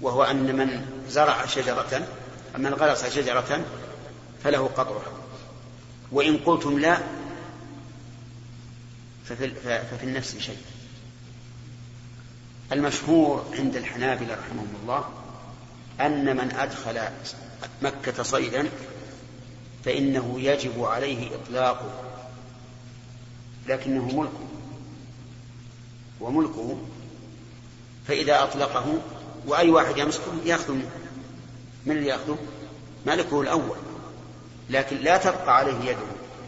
وهو 0.00 0.22
أن 0.24 0.56
من 0.56 0.86
زرع 1.08 1.46
شجرة 1.46 2.08
من 2.58 2.74
غرس 2.74 3.06
شجرة 3.14 3.64
فله 4.44 4.66
قطرها 4.66 5.12
وإن 6.12 6.36
قلتم 6.36 6.78
لا 6.78 6.98
ففي, 9.24 9.50
ففي 9.90 10.04
النفس 10.04 10.36
شيء. 10.38 10.62
المشهور 12.72 13.46
عند 13.58 13.76
الحنابلة 13.76 14.34
رحمهم 14.34 14.74
الله 14.82 15.10
أن 16.00 16.36
من 16.36 16.50
أدخل 16.52 17.00
مكة 17.82 18.22
صيدا 18.22 18.68
فإنه 19.84 20.40
يجب 20.40 20.84
عليه 20.84 21.34
إطلاقه 21.34 22.02
لكنه 23.68 24.06
ملكه. 24.06 24.51
وملكه. 26.22 26.76
فإذا 28.08 28.42
أطلقه 28.42 28.98
وأي 29.46 29.70
واحد 29.70 29.98
يمسكه 29.98 30.32
يأخذ 30.44 30.72
منه. 30.72 30.90
من 31.86 31.96
اللي 31.96 32.08
يأخذه؟ 32.08 32.38
ملكه 33.06 33.40
الأول. 33.40 33.76
لكن 34.70 34.96
لا 34.96 35.16
تبقى 35.16 35.56
عليه 35.56 35.90
يده 35.90 36.06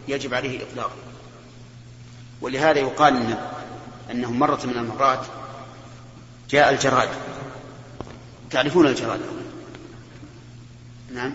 يجب 0.09 0.35
عليه 0.35 0.63
إطلاقه. 0.63 0.97
ولهذا 2.41 2.79
يقال 2.79 3.17
إن 3.17 3.39
أنه 4.11 4.33
مرة 4.33 4.61
من 4.67 4.77
المرات 4.77 5.27
جاء 6.51 6.71
الجراد 6.73 7.09
تعرفون 8.51 8.87
الجراد 8.87 9.21
نعم. 11.15 11.35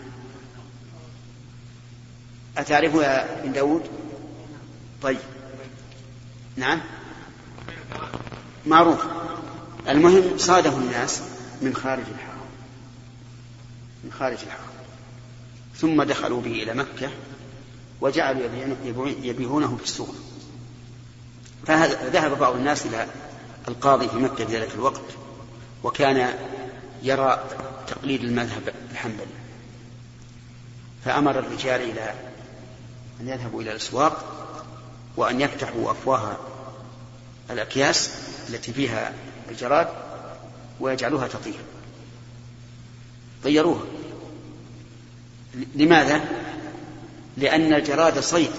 أتعرفه 2.58 3.03
يا 3.03 3.41
بن 3.43 3.51
داود؟ 3.51 3.89
طيب. 5.01 5.19
نعم. 6.55 6.81
معروف. 8.69 8.99
المهم 9.89 10.38
صاده 10.38 10.77
الناس 10.77 11.21
من 11.61 11.75
خارج 11.75 12.03
الحرم. 12.11 12.39
من 14.03 14.11
خارج 14.11 14.38
الحرم. 14.43 14.69
ثم 15.77 16.03
دخلوا 16.03 16.41
به 16.41 16.63
إلى 16.63 16.73
مكة 16.73 17.09
وجعلوا 18.01 18.49
يبيعونه 19.23 19.77
في 19.77 19.83
السوق. 19.83 20.15
فذهب 21.67 22.39
بعض 22.39 22.55
الناس 22.55 22.85
إلى 22.85 23.07
القاضي 23.67 24.07
في 24.07 24.15
مكة 24.15 24.45
في 24.45 24.57
ذلك 24.57 24.75
الوقت 24.75 25.01
وكان 25.83 26.33
يرى 27.03 27.43
تقليد 27.88 28.23
المذهب 28.23 28.73
الحنبلي 28.91 29.39
فأمر 31.05 31.39
الرجال 31.39 31.81
إلى 31.81 32.13
أن 33.21 33.27
يذهبوا 33.27 33.61
إلى 33.61 33.71
الأسواق 33.71 34.25
وأن 35.17 35.41
يفتحوا 35.41 35.91
أفواه 35.91 36.38
الأكياس 37.49 38.11
التي 38.49 38.73
فيها 38.73 39.13
الجراد 39.49 39.87
ويجعلوها 40.79 41.27
تطير. 41.27 41.59
طيروها. 43.43 43.83
لماذا؟ 45.75 46.21
لأن 47.37 47.73
الجراد 47.73 48.19
صيد. 48.19 48.51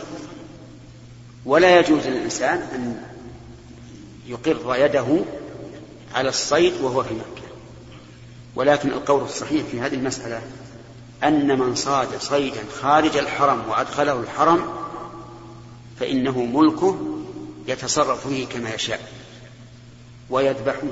ولا 1.44 1.78
يجوز 1.78 2.06
للإنسان 2.06 2.58
أن 2.58 3.02
يقر 4.26 4.76
يده 4.76 5.24
على 6.14 6.28
الصيد 6.28 6.72
وهو 6.80 7.02
في 7.02 7.14
مكة. 7.14 7.48
ولكن 8.54 8.88
القول 8.88 9.22
الصحيح 9.22 9.64
في 9.70 9.80
هذه 9.80 9.94
المسألة 9.94 10.42
أن 11.24 11.58
من 11.58 11.74
صاد 11.74 12.08
صيدا 12.20 12.60
خارج 12.80 13.16
الحرم 13.16 13.68
وأدخله 13.68 14.20
الحرم 14.20 14.64
فإنه 16.00 16.44
ملكه 16.44 16.98
يتصرف 17.66 18.26
فيه 18.28 18.46
كما 18.46 18.74
يشاء. 18.74 19.19
ويذبحه 20.30 20.88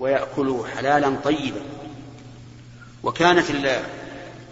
ويأكله 0.00 0.66
حلالا 0.66 1.16
طيبا. 1.24 1.60
وكانت 3.02 3.46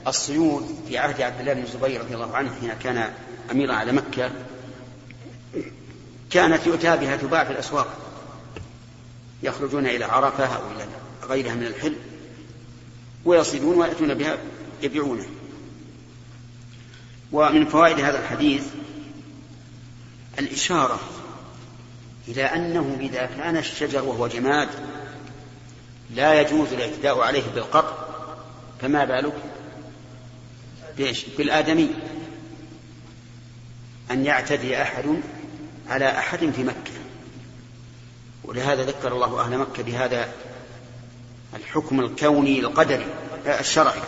الصيود 0.07 0.85
في 0.89 0.99
عهد 0.99 1.21
عبد 1.21 1.41
الله 1.41 1.53
بن 1.53 1.63
الزبير 1.63 2.01
رضي 2.01 2.15
الله 2.15 2.37
عنه 2.37 2.55
حين 2.61 2.73
كان 2.73 3.11
أميرا 3.51 3.75
على 3.75 3.93
مكة 3.93 4.31
كانت 6.31 6.67
يؤتى 6.67 6.97
بها 6.97 7.17
تباع 7.17 7.45
في 7.45 7.51
الأسواق. 7.51 7.99
يخرجون 9.43 9.87
إلى 9.87 10.05
عرفة 10.05 10.47
أو 10.47 10.71
إلى 10.71 10.87
غيرها 11.29 11.55
من 11.55 11.67
الحل 11.67 11.97
ويصيدون 13.25 13.77
ويأتون 13.77 14.15
بها 14.15 14.39
يبيعونه. 14.83 15.27
ومن 17.33 17.67
فوائد 17.67 18.01
هذا 18.01 18.19
الحديث 18.19 18.65
الإشارة 20.39 21.01
إلى 22.29 22.43
أنه 22.45 22.97
إذا 23.01 23.27
كان 23.27 23.57
الشجر 23.57 24.05
وهو 24.05 24.27
جماد 24.27 24.69
لا 26.15 26.41
يجوز 26.41 26.73
الاعتداء 26.73 27.21
عليه 27.21 27.43
بالقطع 27.55 27.95
فما 28.81 29.05
بالك؟ 29.05 29.35
بإيش؟ 30.99 31.25
بالآدمي. 31.39 31.91
أن 34.11 34.27
يعتدي 34.27 34.83
أحد 34.83 35.05
على 35.89 36.09
أحد 36.09 36.39
في 36.39 36.65
مكة. 36.65 36.93
ولهذا 38.45 38.85
ذكر 38.85 39.13
الله 39.13 39.41
أهل 39.41 39.59
مكة 39.59 39.83
بهذا 39.83 40.29
الحكم 41.55 42.01
الكوني 42.01 42.61
القدري 42.61 43.07
الشرعي. 43.47 44.01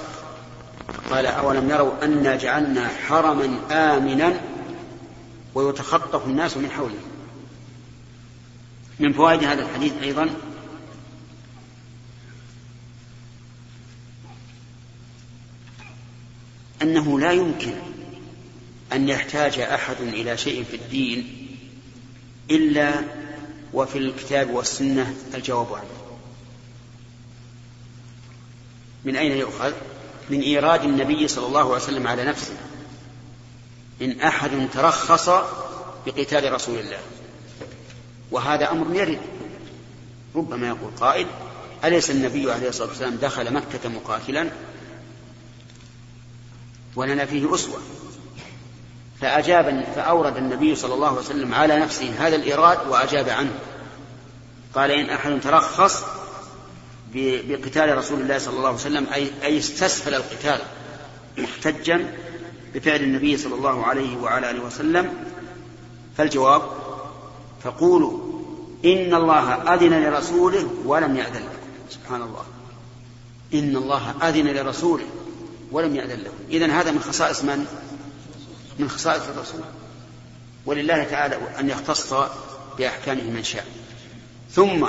قال 1.11 1.27
أولم 1.27 1.71
يروا 1.71 1.93
أنا 2.03 2.37
جعلنا 2.37 2.89
حرما 2.89 3.61
آمنا 3.71 4.41
ويتخطف 5.55 6.27
الناس 6.27 6.57
من 6.57 6.71
حوله 6.71 7.14
من 9.01 9.13
فوائد 9.13 9.45
هذا 9.45 9.63
الحديث 9.63 9.93
أيضا. 10.03 10.31
أنه 16.83 17.21
لا 17.21 17.33
يمكن 17.33 17.75
أن 18.93 19.09
يحتاج 19.09 19.59
أحد 19.59 20.01
إلى 20.01 20.37
شيء 20.37 20.65
في 20.65 20.77
الدين 20.77 21.49
إلا 22.51 22.95
وفي 23.73 23.99
الكتاب 23.99 24.51
والسنة 24.51 25.17
الجواب 25.35 25.75
عنه 25.75 26.19
من 29.05 29.17
أين 29.17 29.33
يؤخذ؟ 29.33 29.73
من 30.31 30.41
إيراد 30.41 30.85
النبي 30.85 31.29
صلى 31.29 31.47
الله 31.47 31.61
عليه 31.61 31.85
وسلم 31.85 32.07
على 32.07 32.25
نفسه. 32.25 32.57
إن 34.03 34.21
أحد 34.21 34.69
ترخص 34.73 35.29
بقتال 36.07 36.53
رسول 36.53 36.79
الله. 36.79 36.99
وهذا 38.35 38.71
أمر 38.71 38.95
يرد. 38.95 39.21
ربما 40.37 40.69
يقول 40.69 40.91
قائل 41.01 41.27
أليس 41.85 42.11
النبي 42.11 42.53
عليه 42.53 42.69
الصلاة 42.69 42.89
والسلام 42.89 43.17
دخل 43.17 43.53
مكة 43.53 43.89
مقاتلا؟ 43.89 44.51
ولنا 46.97 47.25
فيه 47.25 47.55
أسوة. 47.55 47.79
فأجاب 49.21 49.85
فأورد 49.97 50.37
النبي 50.37 50.75
صلى 50.75 50.95
الله 50.95 51.09
عليه 51.09 51.19
وسلم 51.19 51.55
على 51.55 51.77
نفسه 51.77 52.15
هذا 52.19 52.37
الإيراد 52.37 52.89
وأجاب 52.89 53.29
عنه. 53.29 53.53
قال 54.75 54.91
إن 54.91 55.11
أحد 55.11 55.41
ترخص 55.41 56.05
بقتال 57.15 57.99
رسول 57.99 58.21
الله 58.21 58.39
صلى 58.39 58.57
الله 58.57 58.69
عليه 58.69 58.79
وسلم 58.79 59.07
أي, 59.13 59.31
أي 59.43 59.59
استسهل 59.59 60.15
القتال 60.15 60.59
محتجا 61.39 62.15
بفعل 62.75 63.01
النبي 63.01 63.37
صلى 63.37 63.55
الله 63.55 63.87
عليه 63.87 64.17
وعلى 64.17 64.51
آله 64.51 64.65
وسلم 64.65 65.13
فالجواب 66.17 66.63
فقولوا 67.65 68.24
إن 68.85 69.15
الله 69.15 69.75
أذن 69.75 70.03
لرسوله 70.03 70.71
ولم 70.85 71.17
يأذن 71.17 71.41
لكم 71.41 71.91
سبحان 71.91 72.23
الله. 72.23 72.45
إن 73.55 73.77
الله 73.77 74.29
أذن 74.29 74.47
لرسوله 74.47 75.05
ولم 75.73 75.97
يأذن 75.97 76.21
لكم 76.21 76.45
إذن 76.51 76.71
هذا 76.71 76.91
من 76.91 77.01
خصائص 77.01 77.45
من؟ 77.45 77.67
من 78.79 78.91
خصائص 78.91 79.23
الرسول. 79.23 79.61
ولله 80.67 81.05
تعالى 81.05 81.39
أن 81.61 81.71
يختص 81.71 82.15
بأحكامه 82.79 83.23
من 83.23 83.45
شاء. 83.45 83.67
ثم 84.53 84.87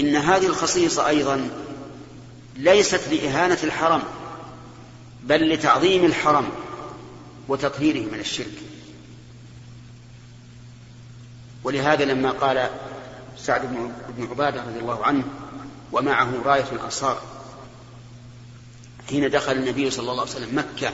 إن 0.00 0.16
هذه 0.16 0.46
الخصيصة 0.46 1.08
أيضا 1.08 1.50
ليست 2.56 3.08
لإهانة 3.10 3.58
الحرم 3.64 4.02
بل 5.22 5.48
لتعظيم 5.48 6.04
الحرم 6.04 6.48
وتطهيره 7.48 8.10
من 8.12 8.20
الشرك. 8.20 8.62
ولهذا 11.64 12.04
لما 12.04 12.30
قال 12.30 12.70
سعد 13.42 13.60
بن 14.16 14.28
عبادة 14.30 14.62
رضي 14.62 14.78
الله 14.78 15.04
عنه 15.04 15.24
ومعه 15.92 16.42
راية 16.44 16.72
الأنصار. 16.72 17.22
حين 19.08 19.30
دخل 19.30 19.52
النبي 19.52 19.90
صلى 19.90 20.10
الله 20.10 20.20
عليه 20.20 20.32
وسلم 20.32 20.58
مكة 20.58 20.92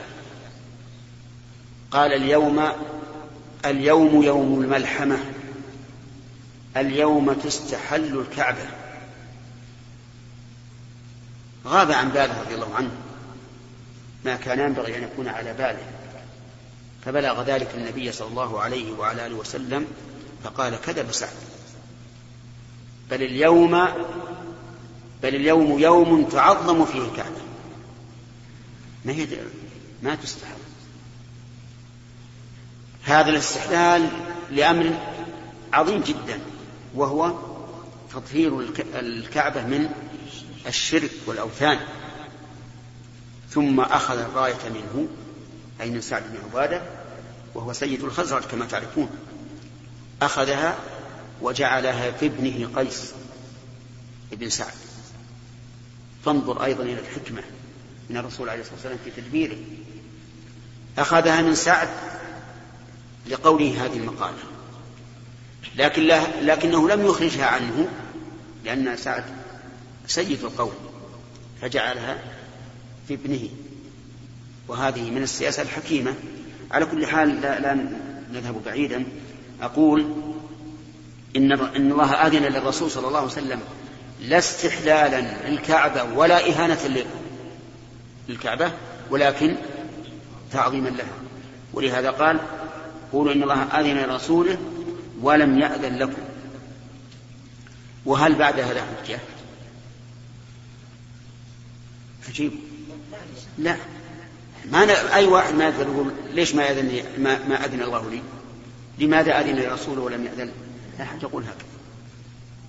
قال 1.91 2.13
اليوم 2.13 2.69
اليوم 3.65 4.23
يوم 4.23 4.63
الملحمة 4.63 5.19
اليوم 6.77 7.33
تستحل 7.33 8.19
الكعبة. 8.19 8.67
غاب 11.67 11.93
عن 11.93 12.09
باله 12.09 12.41
رضي 12.41 12.55
الله 12.55 12.75
عنه. 12.75 12.91
ما 14.25 14.37
كان 14.37 14.61
ينبغي 14.61 14.97
أن 14.99 15.03
يكون 15.03 15.29
على 15.29 15.53
باله. 15.53 15.87
فبلغ 17.05 17.43
ذلك 17.43 17.75
النبي 17.75 18.13
صلى 18.13 18.29
الله 18.29 18.61
عليه 18.61 18.93
وعلى 18.93 19.27
آله 19.27 19.35
وسلم 19.35 19.87
فقال 20.45 20.81
كذب 20.81 21.13
سعد. 21.13 21.56
بل 23.11 23.23
اليوم 23.23 23.89
بل 25.23 25.35
اليوم 25.35 25.79
يوم 25.79 26.25
تعظم 26.25 26.85
فيه 26.85 26.99
الكعبة. 26.99 27.41
ما 29.05 29.13
هي 29.13 29.27
ما 30.03 30.15
تستحب 30.15 30.57
هذا 33.05 33.31
الاستحلال 33.31 34.09
لأمر 34.51 34.99
عظيم 35.73 36.01
جدا 36.01 36.41
وهو 36.95 37.33
تطهير 38.13 38.61
الكعبة 38.95 39.63
من 39.63 39.89
الشرك 40.67 41.11
والأوثان. 41.27 41.79
ثم 43.51 43.81
أخذ 43.81 44.19
الراية 44.19 44.69
منه 44.75 45.09
أي 45.81 45.91
من 45.91 46.01
سعد 46.01 46.23
بن 46.23 46.39
عبادة؟ 46.45 46.83
وهو 47.55 47.73
سيد 47.73 48.05
الخزرج 48.05 48.43
كما 48.43 48.65
تعرفون. 48.65 49.11
أخذها 50.23 50.79
وجعلها 51.43 52.11
في 52.11 52.27
ابنه 52.27 52.71
قيس 52.77 53.13
بن 54.33 54.49
سعد. 54.49 54.75
فانظر 56.25 56.65
أيضا 56.65 56.83
إلى 56.83 57.01
الحكمة 57.01 57.43
من 58.11 58.17
الرسول 58.17 58.49
عليه 58.49 58.61
الصلاة 58.61 58.77
والسلام 58.77 58.99
في 59.05 59.11
تدبيره. 59.11 59.57
أخذها 60.99 61.43
من 61.43 61.55
سعد 61.55 61.89
لقوله 63.27 63.85
هذه 63.85 63.97
المقالة. 63.97 64.39
لكن 65.77 66.03
لا 66.03 66.43
لكنه 66.43 66.89
لم 66.89 67.07
يخرجها 67.07 67.47
عنه 67.47 67.89
لأن 68.65 68.97
سعد 68.97 69.25
سيد 70.07 70.45
القوم 70.45 70.75
فجعلها 71.61 72.19
في 73.09 73.15
ابنه. 73.15 73.49
وهذه 74.69 75.11
من 75.11 75.23
السياسة 75.23 75.63
الحكيمة. 75.63 76.15
على 76.71 76.87
كل 76.87 77.07
حال 77.07 77.41
لا, 77.41 77.61
لا 77.61 77.75
نذهب 78.33 78.63
بعيدا. 78.65 79.05
أقول 79.63 80.07
إن, 81.37 81.53
إن 81.53 81.93
الله 81.93 82.15
أذن 82.15 82.43
للرسول 82.43 82.91
صلى 82.91 83.07
الله 83.07 83.19
عليه 83.19 83.29
وسلم 83.29 83.61
لا 84.21 84.39
استحلالا 84.39 85.49
للكعبة 85.49 86.03
ولا 86.03 86.51
إهانة 86.51 87.07
للكعبة 88.29 88.73
ولكن 89.11 89.57
تعظيما 90.53 90.89
لها. 90.89 91.17
ولهذا 91.75 92.11
قال 92.11 92.41
قولوا 93.13 93.33
إن 93.33 93.43
الله 93.43 93.63
أذن 93.63 93.97
لرسوله 93.97 94.59
ولم 95.21 95.59
يأذن 95.59 95.99
لكم. 95.99 96.23
وهل 98.07 98.35
بعد 98.35 98.61
هذا 98.61 98.83
حجة؟ 98.83 99.19
عجيب. 102.29 102.53
لا. 103.59 103.77
ما 104.71 104.85
ن... 104.85 104.91
أي 104.91 105.27
واحد 105.27 105.55
ما 105.55 105.69
يقول 105.69 106.13
ليش 106.33 106.55
ما 106.55 106.71
أذن 106.71 107.03
ما, 107.19 107.39
ما 107.49 107.65
أذن 107.65 107.83
الله 107.83 108.11
لي؟ 108.11 108.23
لماذا 108.99 109.41
أذن 109.41 109.57
لرسوله 109.57 110.01
ولم 110.01 110.25
يأذن؟ 110.25 110.51
لا 110.99 111.05
أحد 111.05 111.23
يقول 111.23 111.45
هكذا 111.45 111.67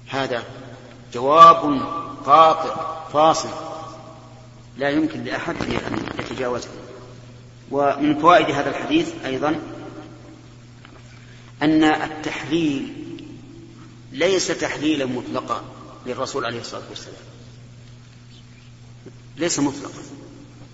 هذا 0.07 0.43
جواب 1.13 1.81
قاطع 2.25 3.07
فاصل. 3.13 3.49
لا 4.77 4.89
يمكن 4.89 5.23
لأحد 5.23 5.55
أن 5.61 5.99
يتجاوزه. 6.19 6.69
ومن 7.71 8.19
فوائد 8.19 8.55
هذا 8.55 8.69
الحديث 8.69 9.13
أيضا 9.25 9.59
أن 11.61 11.83
التحليل 11.83 12.93
ليس 14.11 14.47
تحليلا 14.47 15.05
مطلقا 15.05 15.61
للرسول 16.05 16.45
عليه 16.45 16.59
الصلاة 16.59 16.89
والسلام. 16.89 17.15
ليس 19.37 19.59
مطلقا. 19.59 20.01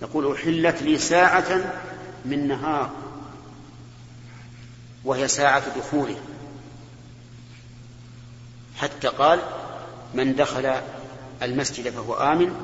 يقول 0.02 0.34
أحلت 0.34 0.82
لي 0.82 0.98
ساعة 0.98 1.74
من 2.24 2.48
نهار 2.48 2.90
وهي 5.04 5.28
ساعة 5.28 5.78
دخوله 5.78 6.16
حتى 8.84 9.08
قال 9.08 9.40
من 10.14 10.34
دخل 10.36 10.74
المسجد 11.42 11.88
فهو 11.88 12.14
آمن 12.14 12.54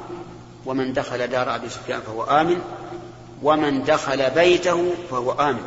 ومن 0.66 0.92
دخل 0.92 1.26
دار 1.26 1.54
أبي 1.54 1.68
سفيان 1.68 2.00
فهو 2.00 2.24
آمن 2.24 2.61
ومن 3.42 3.85
دخل 3.85 4.30
بيته 4.30 4.94
فهو 5.11 5.33
آمن. 5.33 5.64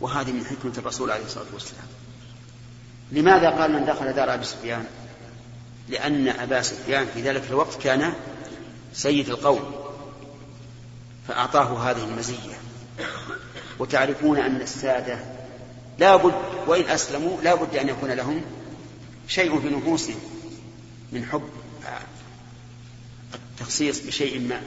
وهذه 0.00 0.32
من 0.32 0.44
حكمة 0.44 0.72
الرسول 0.78 1.10
عليه 1.10 1.24
الصلاة 1.24 1.46
والسلام. 1.52 1.86
لماذا 3.12 3.50
قال 3.50 3.72
من 3.72 3.84
دخل 3.84 4.12
دار 4.12 4.34
أبي 4.34 4.44
سفيان؟ 4.44 4.84
لأن 5.88 6.28
أبا 6.28 6.62
سفيان 6.62 7.06
في 7.14 7.22
ذلك 7.22 7.42
الوقت 7.50 7.82
كان 7.82 8.12
سيد 8.92 9.28
القوم 9.28 9.74
فأعطاه 11.28 11.90
هذه 11.90 12.04
المزية. 12.04 12.54
وتعرفون 13.78 14.38
أن 14.38 14.56
السادة 14.56 15.18
لا 15.98 16.16
بد 16.16 16.34
وإن 16.66 16.84
أسلموا 16.84 17.42
لا 17.42 17.54
بد 17.54 17.76
أن 17.76 17.88
يكون 17.88 18.10
لهم 18.10 18.42
شيء 19.28 19.60
في 19.60 19.68
نفوسهم 19.68 20.20
من 21.12 21.24
حب 21.24 21.48
التخصيص 23.34 24.00
بشيء 24.00 24.40
ما. 24.40 24.62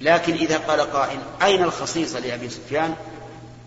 لكن 0.00 0.32
إذا 0.32 0.58
قال 0.58 0.80
قائل 0.80 1.20
أين 1.42 1.62
الخصيصة 1.62 2.18
لأبي 2.18 2.48
سفيان؟ 2.50 2.96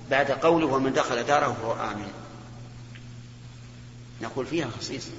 بعد 0.10 0.32
قوله 0.32 0.67
ومن 0.67 0.93
دخل 0.93 1.23
داره 1.23 1.58
فهو 1.62 1.73
آمن. 1.91 2.12
نقول 4.21 4.45
فيها 4.45 4.69
خصيصة. 4.80 5.12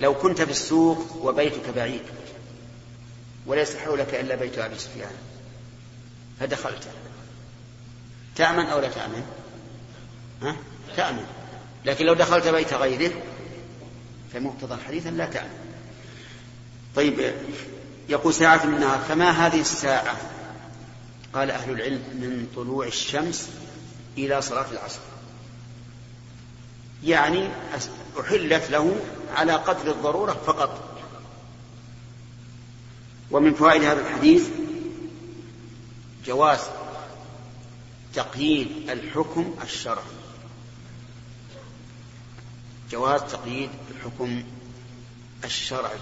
لو 0.00 0.14
كنت 0.14 0.42
في 0.42 0.50
السوق 0.50 1.16
وبيتك 1.16 1.70
بعيد 1.76 2.02
وليس 3.46 3.76
حولك 3.76 4.14
إلا 4.14 4.34
بيت 4.34 4.58
أبي 4.58 4.78
سفيان 4.78 5.12
فدخلت. 6.40 6.88
تأمن 8.36 8.66
أو 8.66 8.80
لا 8.80 8.88
تأمن؟ 8.88 9.22
ها؟ 10.42 10.56
تأمن. 10.96 11.26
لكن 11.84 12.06
لو 12.06 12.14
دخلت 12.14 12.48
بيت 12.48 12.74
غيره 12.74 13.12
فمقتضى 14.32 14.74
الحديث 14.74 15.06
لا 15.06 15.26
تأمن 15.26 15.70
طيب 16.96 17.34
يقول 18.08 18.34
ساعة 18.34 18.66
من 18.66 18.74
النهار 18.74 18.98
فما 18.98 19.30
هذه 19.30 19.60
الساعة؟ 19.60 20.16
قال 21.34 21.50
أهل 21.50 21.70
العلم 21.70 22.02
من 22.14 22.46
طلوع 22.56 22.86
الشمس 22.86 23.50
إلى 24.18 24.42
صلاة 24.42 24.70
العصر. 24.72 25.00
يعني 27.04 27.48
أحلت 28.20 28.70
له 28.70 28.96
على 29.34 29.52
قدر 29.52 29.92
الضرورة 29.92 30.32
فقط. 30.32 31.00
ومن 33.30 33.54
فوائد 33.54 33.84
هذا 33.84 34.00
الحديث 34.00 34.48
جواز 36.26 36.60
تقييد 38.14 38.90
الحكم 38.90 39.54
الشرعي. 39.62 40.19
جواز 42.90 43.20
تقييد 43.20 43.70
الحكم 43.90 44.42
الشرعي 45.44 45.98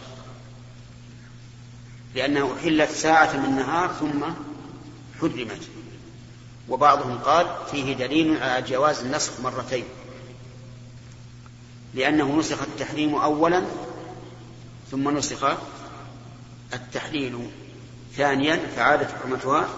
لأنه 2.15 2.57
أحلت 2.61 2.91
ساعة 2.91 3.37
من 3.37 3.45
النهار 3.45 3.93
ثم 3.93 4.25
حرمت. 5.21 5.69
وبعضهم 6.69 7.19
قال 7.19 7.47
فيه 7.71 7.93
دليل 7.93 8.43
على 8.43 8.63
جواز 8.63 9.01
النسخ 9.01 9.41
مرتين. 9.41 9.85
لأنه 11.95 12.39
نسخ 12.39 12.63
التحريم 12.63 13.15
أولا 13.15 13.65
ثم 14.91 15.19
نسخ 15.19 15.57
التحليل 16.75 17.51
ثانيا 18.17 18.67
فعادت 18.77 19.11
حرمتها 19.23 19.69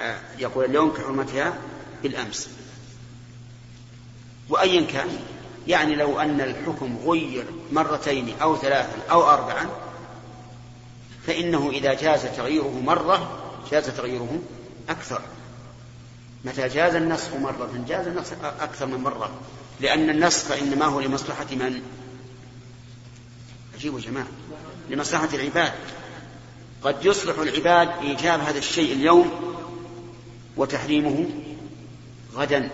آه، 0.00 0.18
يقول 0.38 0.64
اليوم 0.64 0.92
كحرمتها 0.92 1.58
بالأمس. 2.02 2.48
وأيا 4.48 4.86
كان 4.86 5.18
يعني 5.68 5.94
لو 5.94 6.20
أن 6.20 6.40
الحكم 6.40 6.98
غير 7.06 7.44
مرتين 7.72 8.34
أو 8.42 8.56
ثلاثا 8.56 8.98
أو 9.10 9.30
أربعا 9.30 9.68
فإنه 11.26 11.70
إذا 11.70 11.94
جاز 11.94 12.22
تغييره 12.22 12.80
مرة 12.84 13.40
جاز 13.70 13.86
تغييره 13.86 14.38
أكثر. 14.88 15.22
متى 16.44 16.68
جاز 16.68 16.94
النسخ 16.94 17.34
مرة؟ 17.34 17.84
جاز 17.88 18.06
النسخ 18.06 18.32
أكثر 18.60 18.86
من 18.86 18.98
مرة. 18.98 19.30
لأن 19.80 20.10
النسخ 20.10 20.50
إنما 20.50 20.84
هو 20.84 21.00
لمصلحة 21.00 21.46
من؟ 21.50 21.82
عجيب 23.74 23.94
يا 23.94 24.00
جماعة. 24.00 24.26
لمصلحة 24.90 25.28
العباد. 25.34 25.72
قد 26.82 27.04
يصلح 27.04 27.38
العباد 27.38 27.88
إيجاب 28.02 28.40
هذا 28.40 28.58
الشيء 28.58 28.92
اليوم 28.92 29.30
وتحريمه 30.56 31.26
غدا. 32.34 32.70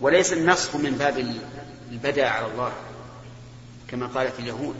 وليس 0.00 0.32
النسخ 0.32 0.76
من 0.76 0.90
باب 0.90 1.36
البدع 1.92 2.30
على 2.30 2.46
الله 2.46 2.72
كما 3.88 4.06
قالت 4.06 4.38
اليهود. 4.38 4.76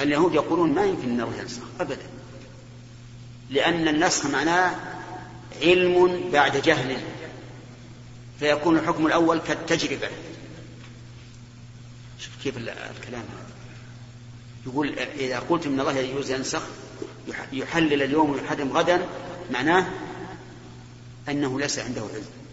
اليهود 0.00 0.34
يقولون 0.34 0.72
ما 0.74 0.84
يمكن 0.84 1.10
أنه 1.10 1.32
ينسخ 1.38 1.62
أبدا. 1.80 2.06
لأن 3.50 3.88
النسخ 3.88 4.26
معناه 4.26 4.74
علم 5.62 6.30
بعد 6.32 6.56
جهل 6.56 6.96
فيكون 8.38 8.78
الحكم 8.78 9.06
الأول 9.06 9.38
كالتجربة. 9.38 10.08
شوف 12.18 12.32
كيف 12.42 12.56
الكلام 12.56 13.22
هذا. 13.22 13.54
يقول 14.66 14.98
إذا 14.98 15.38
قلت 15.38 15.66
إن 15.66 15.80
الله 15.80 15.98
يجوز 15.98 16.30
ينسخ 16.30 16.62
يحلل 17.52 18.02
اليوم 18.02 18.30
ويحرم 18.30 18.72
غدا 18.72 19.06
معناه 19.50 19.86
أنه 21.28 21.60
ليس 21.60 21.78
عنده 21.78 22.02
علم. 22.14 22.43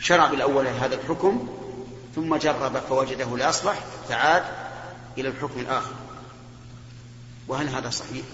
شرع 0.00 0.26
بالأول 0.26 0.66
هذا 0.66 0.94
الحكم 0.94 1.48
ثم 2.14 2.36
جرب 2.36 2.76
فوجده 2.88 3.36
لا 3.36 3.48
يصلح 3.48 3.84
فعاد 4.08 4.44
إلى 5.18 5.28
الحكم 5.28 5.60
الآخر. 5.60 5.94
وهل 7.48 7.68
هذا 7.68 7.90
صحيح؟ 7.90 8.24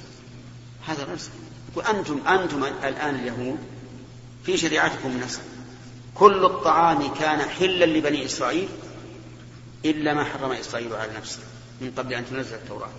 هذا 0.86 1.04
غير 1.04 1.18
وأنتم 1.74 2.20
أنتم 2.28 2.64
الآن 2.64 3.14
اليهود 3.14 3.58
في 4.44 4.56
شريعتكم 4.56 5.08
النسخ 5.08 5.40
كل 6.14 6.44
الطعام 6.44 7.14
كان 7.14 7.40
حلا 7.40 7.84
لبني 7.84 8.24
إسرائيل 8.24 8.68
إلا 9.84 10.14
ما 10.14 10.24
حرم 10.24 10.52
إسرائيل 10.52 10.94
على 10.94 11.12
نفسه 11.16 11.38
من 11.80 11.92
قبل 11.96 12.14
أن 12.14 12.26
تنزل 12.26 12.54
التوراة. 12.54 12.90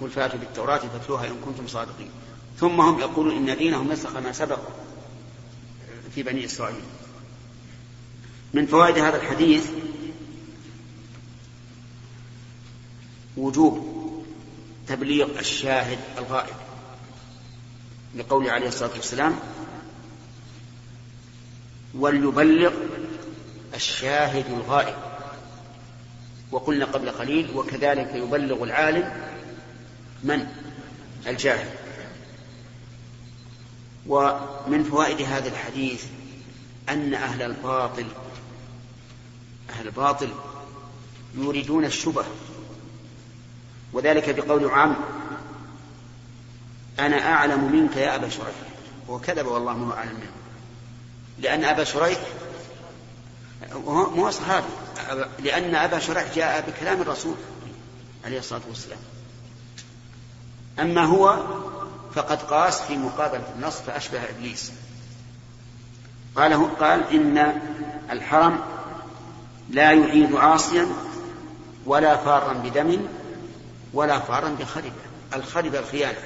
قل 0.00 0.10
فأتوا 0.10 0.38
بالتوراة 0.38 0.78
فاتلوها 0.78 1.26
إن 1.26 1.36
كنتم 1.44 1.66
صادقين. 1.68 2.10
ثم 2.60 2.80
هم 2.80 2.98
يقولون 2.98 3.36
إن 3.36 3.56
دينهم 3.56 3.92
نسخ 3.92 4.16
ما 4.16 4.32
سبق. 4.32 4.58
في 6.14 6.22
بني 6.22 6.44
إسرائيل. 6.44 6.80
من 8.54 8.66
فوائد 8.66 8.98
هذا 8.98 9.16
الحديث 9.16 9.66
وجوب 13.36 13.94
تبليغ 14.86 15.38
الشاهد 15.38 15.98
الغائب 16.18 16.56
لقوله 18.16 18.52
عليه 18.52 18.68
الصلاة 18.68 18.90
والسلام 18.90 19.38
وليبلغ 21.94 22.72
الشاهد 23.74 24.46
الغائب. 24.46 24.96
وقلنا 26.50 26.84
قبل 26.84 27.10
قليل 27.10 27.56
وكذلك 27.56 28.10
يبلغ 28.14 28.62
العالم 28.62 29.12
من؟ 30.22 30.46
الجاهل. 31.26 31.83
ومن 34.06 34.84
فوائد 34.90 35.22
هذا 35.22 35.48
الحديث 35.48 36.04
أن 36.88 37.14
أهل 37.14 37.42
الباطل 37.42 38.06
أهل 39.70 39.86
الباطل 39.86 40.28
يريدون 41.34 41.84
الشبه. 41.84 42.24
وذلك 43.92 44.30
بقول 44.30 44.70
عام 44.70 44.96
أنا 46.98 47.32
أعلم 47.32 47.72
منك 47.72 47.96
يا 47.96 48.14
أبا 48.14 48.28
شريح. 48.28 48.54
وكذب 49.08 49.46
والله 49.46 49.72
ما 49.72 49.94
أعلم 49.94 50.14
منه. 50.14 50.32
لأن 51.38 51.64
أبا 51.64 51.84
شريح 51.84 52.18
مو 53.86 54.30
صحابي. 54.30 54.66
لأن 55.38 55.74
أبا 55.74 55.98
شريح 55.98 56.34
جاء 56.34 56.70
بكلام 56.70 57.02
الرسول 57.02 57.34
عليه 58.24 58.38
الصلاة 58.38 58.60
والسلام. 58.68 58.98
أما 60.78 61.04
هو 61.04 61.44
فقد 62.14 62.42
قاس 62.42 62.80
في 62.80 62.96
مقابلة 62.96 63.44
النص 63.56 63.76
فأشبه 63.80 64.30
إبليس. 64.30 64.72
قال 66.36 66.78
قال 66.78 67.10
إن 67.10 67.60
الحرم 68.10 68.60
لا 69.70 69.92
يعيد 69.92 70.34
عاصيا 70.34 70.86
ولا 71.86 72.16
فارا 72.16 72.52
بدم 72.52 73.06
ولا 73.92 74.18
فارا 74.18 74.48
بخربة. 74.48 74.92
الخربة 75.34 75.78
الخيانة. 75.78 76.18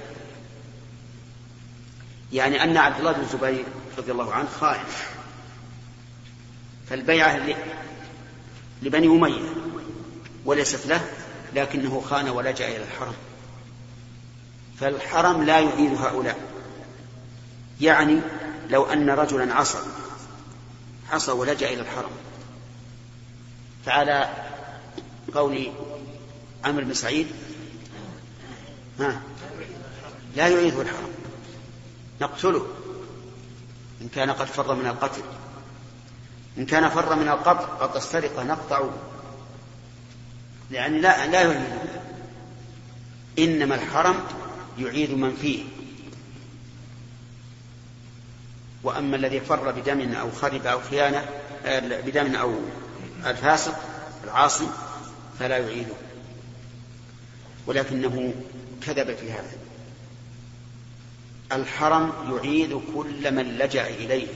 يعني 2.32 2.64
أن 2.64 2.76
عبد 2.76 2.98
الله 2.98 3.12
بن 3.12 3.20
الزبير 3.20 3.64
رضي 3.98 4.12
الله 4.12 4.32
عنه 4.32 4.48
خائن. 4.60 4.84
فالبيعة 6.90 7.40
لبني 8.82 9.06
أمية 9.06 9.48
وليست 10.44 10.86
له 10.86 11.00
لكنه 11.54 12.02
خان 12.10 12.28
ولجأ 12.28 12.68
إلى 12.68 12.84
الحرم. 12.84 13.14
فالحرم 14.80 15.42
لا 15.42 15.60
يعيد 15.60 15.94
هؤلاء. 15.94 16.38
يعني 17.80 18.20
لو 18.70 18.84
أن 18.84 19.10
رجلا 19.10 19.54
عصى 19.54 19.78
عصى 21.10 21.32
ولجأ 21.32 21.68
إلى 21.72 21.80
الحرم. 21.80 22.10
فعلى 23.86 24.28
قول 25.34 25.72
عمرو 26.64 26.84
بن 26.84 26.94
سعيد 26.94 27.26
ها 29.00 29.20
لا 30.36 30.48
يعيده 30.48 30.82
الحرم. 30.82 31.10
نقتله. 32.20 32.66
إن 34.00 34.08
كان 34.08 34.30
قد 34.30 34.46
فر 34.46 34.74
من 34.74 34.86
القتل. 34.86 35.22
إن 36.58 36.66
كان 36.66 36.88
فر 36.88 37.16
من 37.16 37.28
القتل 37.28 37.66
قد 37.66 37.96
السرقة 37.96 38.42
نقطع. 38.42 38.84
يعني 40.70 41.00
لا 41.00 41.26
لا 41.26 41.42
يعيده 41.42 41.78
إنما 43.38 43.74
الحرم 43.74 44.20
يعيد 44.78 45.10
من 45.10 45.36
فيه. 45.36 45.64
وأما 48.82 49.16
الذي 49.16 49.40
فر 49.40 49.70
بدم 49.70 50.14
أو 50.14 50.30
خرب 50.30 50.66
أو 50.66 50.80
خيانة 50.80 51.26
آه، 51.64 52.00
بدم 52.00 52.34
أو 52.34 52.54
الفاسق 53.26 53.74
العاصي 54.24 54.66
فلا 55.38 55.58
يعيده. 55.58 55.94
ولكنه 57.66 58.34
كذب 58.86 59.16
في 59.16 59.32
هذا. 59.32 59.52
الحرم 61.52 62.12
يعيد 62.34 62.80
كل 62.94 63.34
من 63.34 63.58
لجأ 63.58 63.86
إليه. 63.88 64.28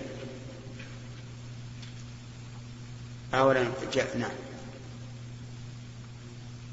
أولا 3.35 3.67
جاء 3.93 4.19
نعم. 4.19 4.52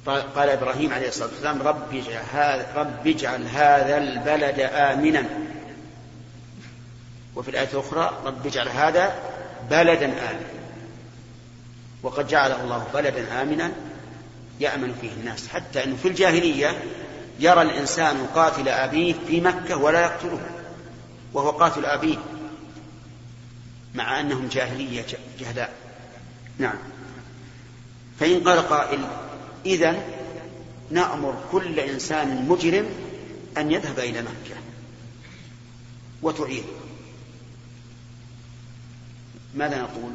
قال 0.05 0.49
إبراهيم 0.49 0.93
عليه 0.93 1.07
الصلاة 1.07 1.27
والسلام 1.27 1.61
رب 1.61 1.95
اجعل 1.95 2.23
هذا, 2.33 2.67
رب 2.75 3.07
اجعل 3.07 3.47
هذا 3.47 3.97
البلد 3.97 4.59
آمنا. 4.59 5.25
وفي 7.35 7.49
الآية 7.49 7.69
الأخرى 7.73 8.21
رب 8.25 8.47
اجعل 8.47 8.67
هذا 8.69 9.13
بلدا 9.69 10.05
آمنا. 10.05 10.59
وقد 12.03 12.27
جعله 12.27 12.63
الله 12.63 12.87
بلدا 12.93 13.41
آمنا 13.41 13.71
يأمن 14.59 14.97
فيه 15.01 15.11
الناس 15.11 15.47
حتى 15.47 15.83
أنه 15.83 15.95
في 15.95 16.07
الجاهلية 16.07 16.83
يرى 17.39 17.61
الإنسان 17.61 18.27
قاتل 18.35 18.69
أبيه 18.69 19.15
في 19.27 19.41
مكة 19.41 19.77
ولا 19.77 20.01
يقتله 20.01 20.39
وهو 21.33 21.49
قاتل 21.49 21.85
أبيه 21.85 22.17
مع 23.95 24.19
أنهم 24.19 24.47
جاهلية 24.47 25.05
جهلاء. 25.39 25.73
نعم. 26.57 26.75
فإن 28.19 28.43
قال 28.43 28.69
قائل 28.69 28.99
إذا 29.65 30.03
نأمر 30.91 31.43
كل 31.51 31.79
إنسان 31.79 32.45
مجرم 32.49 32.85
أن 33.57 33.71
يذهب 33.71 33.99
إلى 33.99 34.21
مكة 34.21 34.55
وتعيد. 36.21 36.63
ماذا 39.55 39.81
نقول؟ 39.81 40.11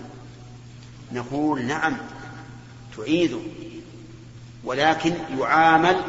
نقول 1.12 1.64
نعم 1.64 1.96
تعيد 2.96 3.38
ولكن 4.64 5.14
يعامل 5.38 6.00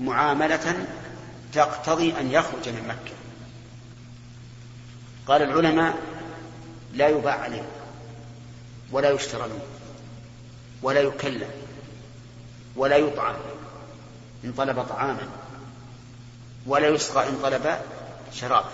معاملة 0.00 0.86
تقتضي 1.52 2.14
أن 2.20 2.30
يخرج 2.30 2.68
من 2.68 2.82
مكة. 2.88 3.16
قال 5.26 5.42
العلماء 5.42 5.98
لا 6.94 7.08
يباع 7.08 7.40
عليه 7.40 7.68
ولا 8.92 9.10
يشترى 9.10 9.42
منه 9.42 9.64
ولا 10.82 11.00
يكلم. 11.00 11.65
ولا 12.76 12.96
يطعم 12.96 13.34
إن 14.44 14.52
طلب 14.52 14.82
طعاما 14.82 15.28
ولا 16.66 16.88
يسقى 16.88 17.28
إن 17.28 17.38
طلب 17.42 17.78
شرابا 18.34 18.70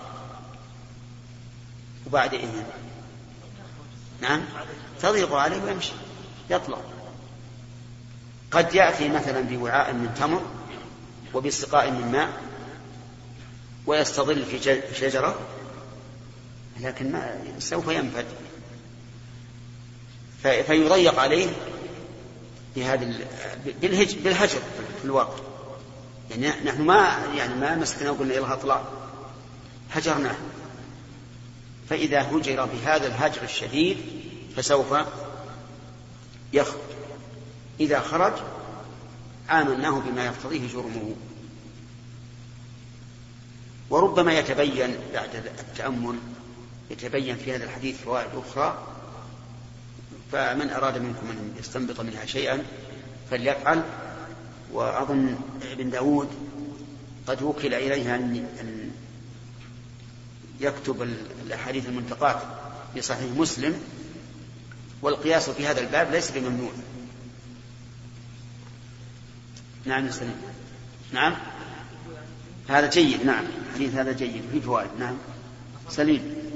وبعد 2.07 2.35
إذن. 2.35 2.65
نعم؟ 4.21 4.45
تضيق 5.03 5.35
عليه 5.35 5.63
ويمشي 5.63 5.93
يطلع 6.51 6.79
قد 8.51 8.75
يأتي 8.75 9.09
مثلا 9.09 9.41
بوعاء 9.41 9.93
من 9.93 10.15
تمر 10.15 10.43
وبسقاء 11.35 11.91
من 11.91 12.13
ماء 12.13 12.43
ويستظل 13.87 14.45
في 14.45 14.83
شجرة 14.95 15.39
لكن 16.81 17.13
ما 17.13 17.45
سوف 17.59 17.89
ينفد. 17.89 18.27
فيضيق 20.43 21.21
عليه 21.21 21.49
بهذه 22.77 23.27
بالهجر 24.23 24.61
في 24.99 25.05
الواقع. 25.05 25.43
يعني 26.31 26.49
نحن 26.65 26.83
ما 26.83 27.27
يعني 27.35 27.55
ما 27.55 27.77
مسكنا 27.77 28.11
وقلنا 28.11 28.35
يلا 28.35 28.53
اطلع 28.53 28.83
هجرناه 29.93 30.37
فإذا 31.91 32.23
هجر 32.23 32.65
بهذا 32.65 33.07
الهجر 33.07 33.43
الشديد 33.43 33.97
فسوف 34.57 34.95
يخرج. 36.53 36.81
إذا 37.81 38.01
خرج 38.01 38.33
آمناه 39.51 40.03
بما 40.07 40.25
يقتضيه 40.25 40.69
جرمه. 40.69 41.15
وربما 43.91 44.33
يتبين 44.39 44.97
بعد 45.15 45.35
التأمل 45.61 46.19
يتبين 46.91 47.37
في 47.37 47.55
هذا 47.55 47.65
الحديث 47.65 47.97
فوائد 47.97 48.29
أخرى 48.35 48.79
فمن 50.33 50.71
أراد 50.71 50.99
منكم 50.99 51.31
أن 51.31 51.55
يستنبط 51.59 52.01
منها 52.01 52.27
شيئا 52.27 52.63
فليفعل. 53.31 53.83
وأظن 54.73 55.37
ابن 55.73 55.91
داود 55.91 56.29
قد 57.27 57.43
وكل 57.43 57.75
إليها 57.75 58.17
أن 58.17 58.91
يكتب 60.61 61.03
الأحاديث 61.47 61.89
المنتقات 61.89 62.43
في 62.95 63.03
صحيح 63.03 63.31
مسلم 63.37 63.75
والقياس 65.03 65.51
في 65.51 65.67
هذا 65.67 65.81
الباب 65.81 66.11
ليس 66.11 66.31
بممنوع. 66.31 66.71
نعم 69.85 70.11
سليم. 70.11 70.37
نعم. 71.13 71.37
هذا 72.69 72.91
جيد 72.91 73.27
نعم. 73.27 73.45
حديث 73.75 73.95
هذا 73.95 74.13
جيد 74.13 74.43
في 74.53 74.61
فوائد. 74.61 74.91
نعم. 74.99 75.15
سليم. 75.89 76.52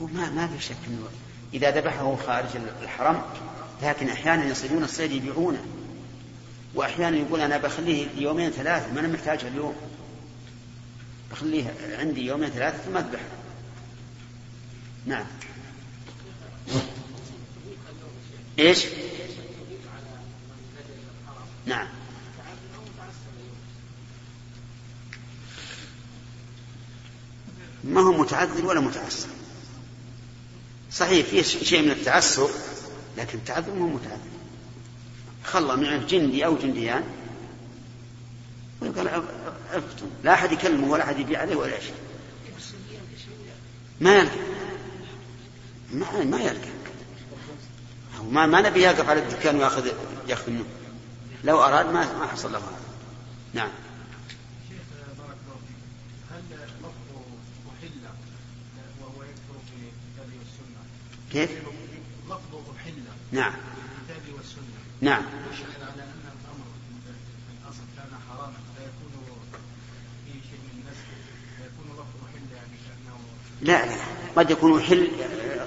هو 0.00 0.06
ما 0.06 0.30
ما 0.30 0.46
في 0.46 0.64
شك 0.64 0.76
إنه 0.88 1.08
إذا 1.54 1.70
ذبحه 1.70 2.16
خارج 2.26 2.48
الحرم 2.82 3.22
لكن 3.82 4.08
أحيانا 4.08 4.44
يصيدون 4.44 4.84
الصيد 4.84 5.12
يبيعونه. 5.12 5.64
وأحيانا 6.74 7.16
يقول 7.16 7.40
أنا 7.40 7.58
بخليه 7.58 8.06
يومين 8.16 8.50
ثلاثة 8.50 8.92
ما 8.92 9.00
أنا 9.00 9.08
محتاجه 9.08 9.48
اليوم. 9.48 9.74
بخليه 11.30 11.74
عندي 11.98 12.26
يومين 12.26 12.50
ثلاثة 12.50 12.78
ثم 12.78 12.96
أذبحه. 12.96 13.24
نعم. 15.06 15.26
إيش؟ 18.58 18.86
نعم. 21.66 21.88
ما 27.88 28.00
هو 28.00 28.12
متعذر 28.12 28.66
ولا 28.66 28.80
متعسر. 28.80 29.28
صحيح 30.92 31.26
في 31.26 31.44
شيء 31.44 31.82
من 31.82 31.90
التعسر 31.90 32.50
لكن 33.16 33.38
التعذر 33.38 33.74
ما 33.74 33.84
هو 33.84 33.88
متعذر. 33.88 34.18
خلى 35.44 35.76
معه 35.76 36.06
جندي 36.06 36.46
أو 36.46 36.56
جنديان 36.56 37.04
ويقال 38.80 39.08
عفتم 39.72 40.06
لا 40.24 40.34
أحد 40.34 40.52
يكلمه 40.52 40.90
ولا 40.90 41.04
أحد 41.04 41.18
يبيع 41.18 41.40
عليه 41.40 41.56
ولا 41.56 41.80
شيء. 41.80 41.94
ما 44.00 44.16
يلقى. 44.16 44.38
ما, 45.92 46.24
ما 46.24 46.40
يلقى. 46.40 46.68
ما, 48.30 48.46
ما 48.46 48.60
نبي 48.60 48.80
يقف 48.80 49.08
على 49.08 49.20
الدكان 49.20 49.56
وياخذ 49.56 49.88
ياخذ 50.28 50.50
منه. 50.50 50.64
لو 51.44 51.62
أراد 51.62 51.86
ما 51.86 52.18
ما 52.18 52.26
حصل 52.26 52.52
له 52.52 52.58
هذا. 52.58 52.78
نعم. 53.54 53.70
كيف؟ 61.32 61.50
لفظ 62.26 62.54
أحل 62.76 62.92
نعم. 63.32 63.52
الكتاب 63.52 64.34
والسنة 64.36 64.62
نعم. 65.00 65.22
يشهد 65.52 65.82
على 65.82 66.02
أن 66.02 66.20
الأمر 66.42 66.66
الأصل 67.64 67.82
كان 67.96 68.18
حراما 68.28 68.52
فيكون 68.76 69.12
في 70.24 70.32
شيء 70.32 70.58
من 70.64 70.82
النسخ 70.82 71.06
فيكون 71.56 71.92
لفظ 71.92 72.24
أحل 72.26 72.56
يعني 72.56 72.76
كأنه 72.86 73.18
لا 73.60 73.86
لا. 73.86 74.02
قد 74.36 74.50
يكون 74.50 74.82
حل 74.82 75.10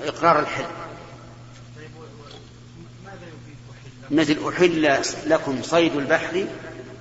إقرار 0.04 0.39
الحل. 0.39 0.65
طيب 1.78 1.89
ماذا 3.06 3.26
يفيد 3.26 3.58
أحل؟ 3.71 4.15
نزل 4.15 4.47
أحل 4.47 5.02
لكم 5.30 5.63
صيد 5.63 5.95
البحر 5.95 6.47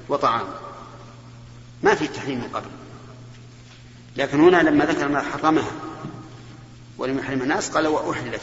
وطعام. 0.08 0.46
ما 1.82 1.94
في 1.94 2.08
تحريم 2.08 2.38
من 2.38 2.48
قبل. 2.48 2.70
لكن 4.16 4.40
هنا 4.40 4.62
لما 4.62 4.84
ذكر 4.84 5.08
ما 5.08 5.20
حرمها 5.20 5.89
ولم 7.00 7.18
يحرم 7.18 7.42
الناس 7.42 7.70
قال 7.70 7.86
وأحلت. 7.86 8.40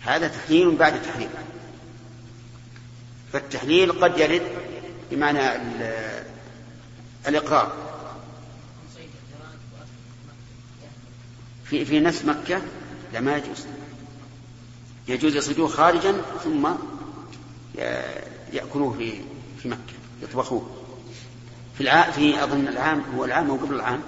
هذا 0.00 0.28
تحليل 0.28 0.76
بعد 0.76 1.02
تحريم 1.02 1.28
فالتحليل 3.32 3.92
قد 3.92 4.18
يرد 4.18 4.42
بمعنى 5.10 5.40
الإقرار. 7.28 7.72
في 11.64 11.84
في 11.84 12.00
نفس 12.00 12.24
مكة 12.24 12.62
لا 13.12 13.20
ما 13.20 13.36
يجوز. 13.36 13.66
يجوز 15.08 15.36
يصيدوه 15.36 15.68
خارجا 15.68 16.22
ثم 16.44 16.68
يأكلوه 18.52 18.94
في 18.98 19.12
في 19.62 19.68
مكة 19.68 19.92
يطبخوه. 20.22 20.70
في 21.74 21.80
الع... 21.80 22.10
في 22.10 22.44
أظن 22.44 22.68
العام 22.68 23.02
هو 23.16 23.24
العام 23.24 23.50
أو 23.50 23.56
قبل 23.56 23.74
العام 23.74 24.00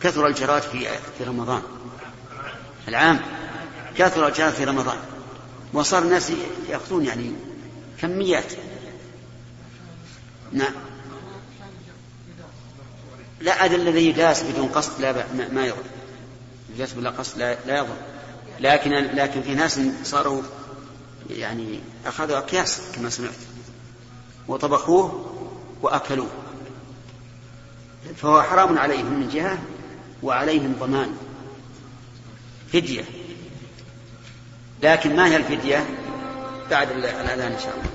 كثر 0.00 0.26
الجراد 0.26 0.62
في 0.62 0.88
في 1.18 1.24
رمضان. 1.24 1.62
العام. 2.88 3.20
كثر 3.96 4.28
الجراد 4.28 4.52
في 4.52 4.64
رمضان. 4.64 4.98
وصار 5.72 6.02
الناس 6.02 6.32
يأخذون 6.68 7.04
يعني 7.04 7.32
كميات. 8.00 8.52
نعم. 10.52 10.72
لا 13.40 13.64
هذا 13.64 13.76
الذي 13.76 14.08
يداس 14.08 14.42
بدون 14.42 14.68
قصد 14.68 15.00
لا 15.00 15.24
ما 15.52 15.66
يضر. 15.66 15.84
يداس 16.74 16.92
بلا 16.92 17.10
قصد 17.10 17.38
لا, 17.38 17.56
لا 17.66 17.78
يضر. 17.78 17.96
لكن 18.60 18.90
لكن 18.90 19.42
في 19.42 19.54
ناس 19.54 19.80
صاروا 20.04 20.42
يعني 21.30 21.80
أخذوا 22.06 22.38
أكياس 22.38 22.80
كما 22.94 23.10
سمعت. 23.10 23.30
وطبخوه 24.48 25.34
وأكلوه. 25.82 26.30
فهو 28.16 28.42
حرام 28.42 28.78
عليهم 28.78 29.20
من 29.20 29.28
جهة 29.28 29.58
وعليهم 30.22 30.76
ضمان. 30.80 31.16
فدية. 32.72 33.04
لكن 34.82 35.16
ما 35.16 35.26
هي 35.26 35.36
الفدية؟ 35.36 35.86
بعد 36.70 36.90
الأذان 36.90 37.52
إن 37.52 37.58
شاء 37.58 37.74
الله. 37.74 37.90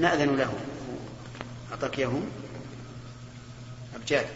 نأذن 0.00 0.36
له. 0.36 0.52
أعطاك 1.72 1.98
إياهم. 1.98 2.26
أبجاد. 3.94 4.26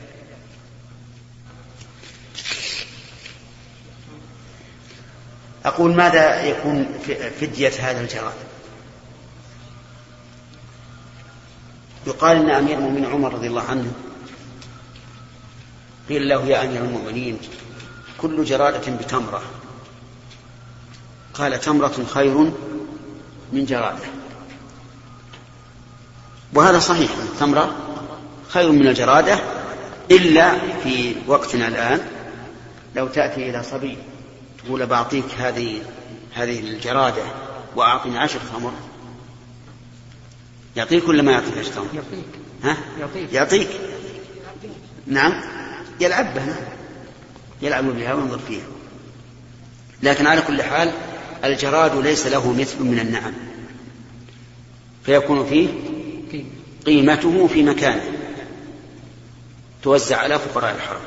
أقول 5.64 5.94
ماذا 5.94 6.44
يكون 6.44 6.98
فدية 7.40 7.72
هذا 7.80 8.00
الجراد؟ 8.00 8.34
يقال 12.08 12.36
إن 12.36 12.50
أمير 12.50 12.78
المؤمنين 12.78 13.06
عمر 13.06 13.34
رضي 13.34 13.46
الله 13.46 13.62
عنه 13.62 13.92
قيل 16.08 16.28
له 16.28 16.44
يا 16.44 16.64
أمير 16.64 16.84
المؤمنين 16.84 17.38
كل 18.18 18.44
جرادة 18.44 18.92
بتمرة. 18.96 19.42
قال 21.34 21.60
تمرة 21.60 22.04
خير 22.14 22.34
من 23.52 23.64
جرادة. 23.64 24.04
وهذا 26.54 26.78
صحيح 26.78 27.10
التمرة 27.10 27.76
خير 28.48 28.72
من 28.72 28.86
الجرادة 28.86 29.38
إلا 30.10 30.58
في 30.82 31.14
وقتنا 31.26 31.68
الآن 31.68 32.00
لو 32.96 33.06
تأتي 33.08 33.50
إلى 33.50 33.62
صبي 33.62 33.98
تقول 34.64 34.86
بعطيك 34.86 35.24
هذه 35.38 35.82
هذه 36.34 36.60
الجرادة 36.60 37.22
وأعطني 37.76 38.18
عشر 38.18 38.40
تمر. 38.52 38.72
يعطيك 40.78 41.08
ولا 41.08 41.22
ما 41.22 41.32
يعطيك 41.32 41.54
تمر؟ 41.54 41.86
يعطيك. 41.94 42.24
ها؟ 42.62 42.76
يعطيك. 43.00 43.32
يعطيك. 43.32 43.68
نعم. 45.06 45.42
يلعب 46.00 46.34
بها. 46.34 46.56
يلعب 47.62 47.84
بها 47.84 48.14
وينظر 48.14 48.38
فيها. 48.38 48.66
لكن 50.02 50.26
على 50.26 50.40
كل 50.42 50.62
حال 50.62 50.92
الجراد 51.44 51.96
ليس 51.96 52.26
له 52.26 52.52
مثل 52.52 52.82
من 52.82 52.98
النعم. 52.98 53.32
فيكون 55.04 55.46
فيه 55.46 55.68
قيمته 56.86 57.46
في 57.46 57.62
مكانه 57.62 58.12
توزع 59.82 60.16
على 60.16 60.38
فقراء 60.38 60.74
الحرم. 60.74 61.00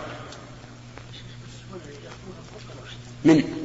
من؟ 3.25 3.60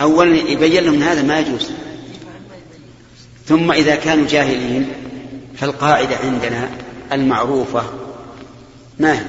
أولا 0.00 0.36
يبين 0.36 0.84
لهم 0.84 1.02
هذا 1.02 1.22
ما 1.22 1.38
يجوز. 1.38 1.70
ثم 3.46 3.72
إذا 3.72 3.94
كانوا 3.94 4.26
جاهلين 4.26 4.92
فالقاعدة 5.56 6.16
عندنا 6.16 6.68
المعروفة 7.12 7.82
ما 8.98 9.12
هي؟ 9.12 9.24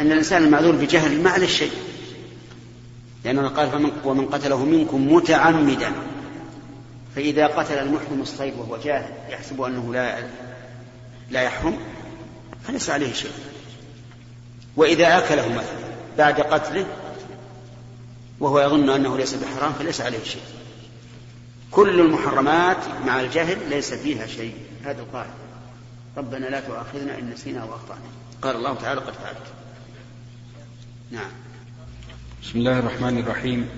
أن 0.00 0.12
الإنسان 0.12 0.44
المعذور 0.44 0.76
بجهل 0.76 1.22
ما 1.22 1.30
عليه 1.30 1.46
شيء. 1.46 1.72
لأنه 3.24 3.48
قال 3.48 3.70
فمن 3.70 3.90
ومن 4.04 4.26
قتله 4.26 4.64
منكم 4.64 5.12
متعمدا. 5.14 5.92
فإذا 7.16 7.46
قتل 7.46 7.74
المحرم 7.74 8.20
الصيد 8.22 8.54
وهو 8.58 8.76
جاهل 8.76 9.12
يحسب 9.30 9.62
أنه 9.62 9.92
لا 9.92 10.18
لا 11.30 11.42
يحرم 11.42 11.76
فليس 12.68 12.90
عليه 12.90 13.12
شيء. 13.12 13.32
وإذا 14.76 15.18
أكله 15.18 15.48
مثلا 15.48 15.90
بعد 16.18 16.40
قتله 16.40 16.86
وهو 18.40 18.60
يظن 18.60 18.90
أنه 18.90 19.16
ليس 19.16 19.34
بحرام 19.34 19.72
فليس 19.72 20.00
عليه 20.00 20.24
شيء. 20.24 20.42
كل 21.70 22.00
المحرمات 22.00 22.76
مع 23.06 23.20
الجهل 23.20 23.58
ليس 23.70 23.94
فيها 23.94 24.26
شيء. 24.26 24.54
هذه 24.84 24.98
القاعدة. 24.98 25.30
ربنا 26.16 26.46
لا 26.46 26.60
تؤاخذنا 26.60 27.18
إن 27.18 27.30
نسينا 27.30 27.64
وأخطأنا 27.64 28.00
قال 28.42 28.56
الله 28.56 28.74
تعالى 28.74 29.00
قد 29.00 29.12
فعلت. 29.12 29.46
نعم. 31.10 31.30
بسم 32.42 32.58
الله 32.58 32.78
الرحمن 32.78 33.18
الرحيم. 33.18 33.68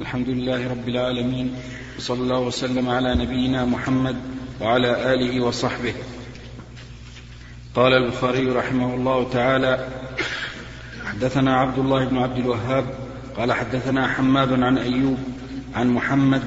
الحمد 0.00 0.28
لله 0.28 0.70
رب 0.70 0.88
العالمين 0.88 1.54
وصلى 1.98 2.20
الله 2.20 2.40
وسلم 2.40 2.88
على 2.88 3.14
نبينا 3.14 3.64
محمد 3.64 4.16
وعلى 4.60 5.14
آله 5.14 5.40
وصحبه. 5.44 5.94
قال 7.74 7.92
البخاري 7.92 8.50
رحمه 8.50 8.94
الله 8.94 9.30
تعالى 9.30 9.88
حدثنا 11.04 11.56
عبد 11.56 11.78
الله 11.78 12.04
بن 12.04 12.18
عبد 12.18 12.38
الوهاب 12.38 12.99
قال 13.36 13.52
حدثنا 13.52 14.08
حماد 14.08 14.62
عن 14.62 14.78
أيوب 14.78 15.18
عن 15.74 15.88
محمد 15.88 16.42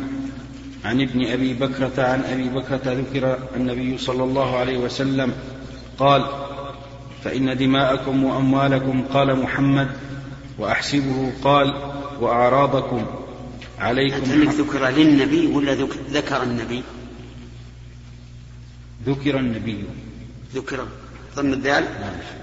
عن 0.85 1.01
ابن 1.01 1.27
أبي 1.27 1.53
بكرة 1.53 1.93
عن 1.97 2.21
أبي 2.23 2.49
بكرة 2.49 2.81
ذكر 2.85 3.37
النبي 3.55 3.97
صلى 3.97 4.23
الله 4.23 4.57
عليه 4.57 4.77
وسلم 4.77 5.33
قال 5.97 6.25
فإن 7.23 7.57
دماءكم 7.57 8.23
وأموالكم 8.23 9.03
قال 9.13 9.39
محمد 9.39 9.87
وأحسبه 10.59 11.31
قال 11.43 11.73
وأعراضكم 12.21 13.05
عليكم 13.79 14.31
أنت 14.31 14.53
ذكر 14.53 14.89
للنبي 14.89 15.47
ولا 15.47 15.73
ذكر 16.11 16.43
النبي؟ 16.43 16.83
ذكر 19.05 19.39
النبي. 19.39 19.83
ذكر. 20.55 20.87
ضمن 21.35 21.53
الدال 21.53 21.83
نعم. 21.83 22.42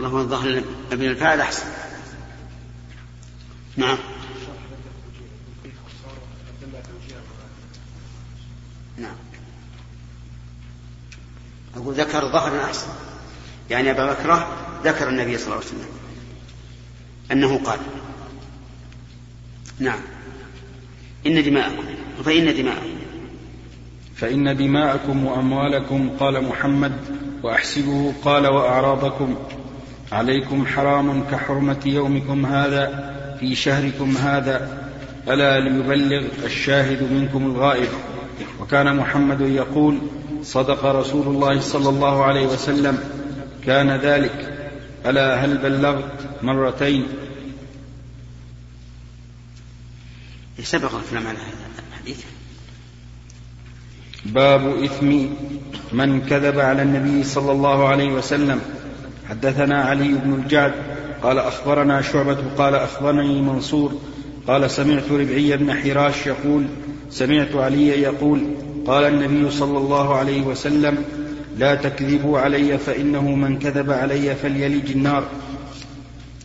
والله 0.00 0.18
هو 0.18 0.20
الظاهر 0.20 0.62
مبني 0.92 1.08
للفاعل 1.08 1.40
أحسن. 1.40 1.66
نعم. 3.76 3.98
نعم. 8.98 9.14
أقول 11.76 11.94
ذكر 11.94 12.20
ظهرا 12.20 12.64
أحسن. 12.64 12.88
يعني 13.70 13.90
أبا 13.90 14.12
بكر 14.12 14.46
ذكر 14.84 15.08
النبي 15.08 15.38
صلى 15.38 15.46
الله 15.46 15.56
عليه 15.56 15.66
وسلم. 15.66 15.88
أنه 17.32 17.58
قال. 17.64 17.78
نعم. 19.78 20.00
إن 21.26 21.42
دماءكم. 21.42 21.84
فإن 22.24 22.54
دماءكم. 22.56 22.98
فإن 24.16 24.56
دماءكم 24.56 25.24
وأموالكم 25.24 26.10
قال 26.20 26.44
محمد 26.44 26.92
وأحسبه 27.42 28.14
قال 28.24 28.46
وأعراضكم. 28.46 29.59
عليكم 30.12 30.66
حرام 30.66 31.24
كحرمة 31.30 31.80
يومكم 31.86 32.46
هذا 32.46 33.14
في 33.40 33.54
شهركم 33.54 34.16
هذا 34.16 34.78
ألا 35.28 35.60
ليبلغ 35.60 36.22
الشاهد 36.44 37.12
منكم 37.12 37.46
الغائب. 37.46 37.88
وكان 38.60 38.96
محمد 38.96 39.40
يقول 39.40 39.98
صدق 40.42 40.84
رسول 40.84 41.26
الله 41.26 41.60
صلى 41.60 41.88
الله 41.88 42.24
عليه 42.24 42.46
وسلم 42.46 42.98
كان 43.66 43.90
ذلك. 43.90 44.68
ألا 45.06 45.44
هل 45.44 45.58
بلغت 45.58 46.12
مرتين؟ 46.42 47.06
سبق 50.62 50.94
الكلام 50.94 51.26
على 51.26 51.38
هذا 51.38 51.82
الحديث. 51.92 52.24
باب 54.24 54.84
إثم 54.84 55.26
من 55.92 56.20
كذب 56.20 56.58
على 56.58 56.82
النبي 56.82 57.24
صلى 57.24 57.52
الله 57.52 57.88
عليه 57.88 58.12
وسلم. 58.12 58.60
حدثنا 59.30 59.82
علي 59.82 60.08
بن 60.08 60.34
الجعد 60.34 60.72
قال 61.22 61.38
أخبرنا 61.38 62.02
شعبة 62.02 62.36
قال 62.58 62.74
أخبرني 62.74 63.42
منصور 63.42 63.92
قال 64.46 64.70
سمعت 64.70 65.12
ربعي 65.12 65.56
بن 65.56 65.74
حراش 65.74 66.26
يقول 66.26 66.64
سمعت 67.10 67.54
علي 67.54 67.88
يقول 67.88 68.40
قال 68.86 69.04
النبي 69.04 69.50
صلى 69.50 69.78
الله 69.78 70.14
عليه 70.14 70.42
وسلم 70.42 71.04
لا 71.58 71.74
تكذبوا 71.74 72.38
علي 72.38 72.78
فإنه 72.78 73.22
من 73.34 73.58
كذب 73.58 73.90
علي 73.90 74.34
فليلج 74.34 74.90
النار. 74.90 75.24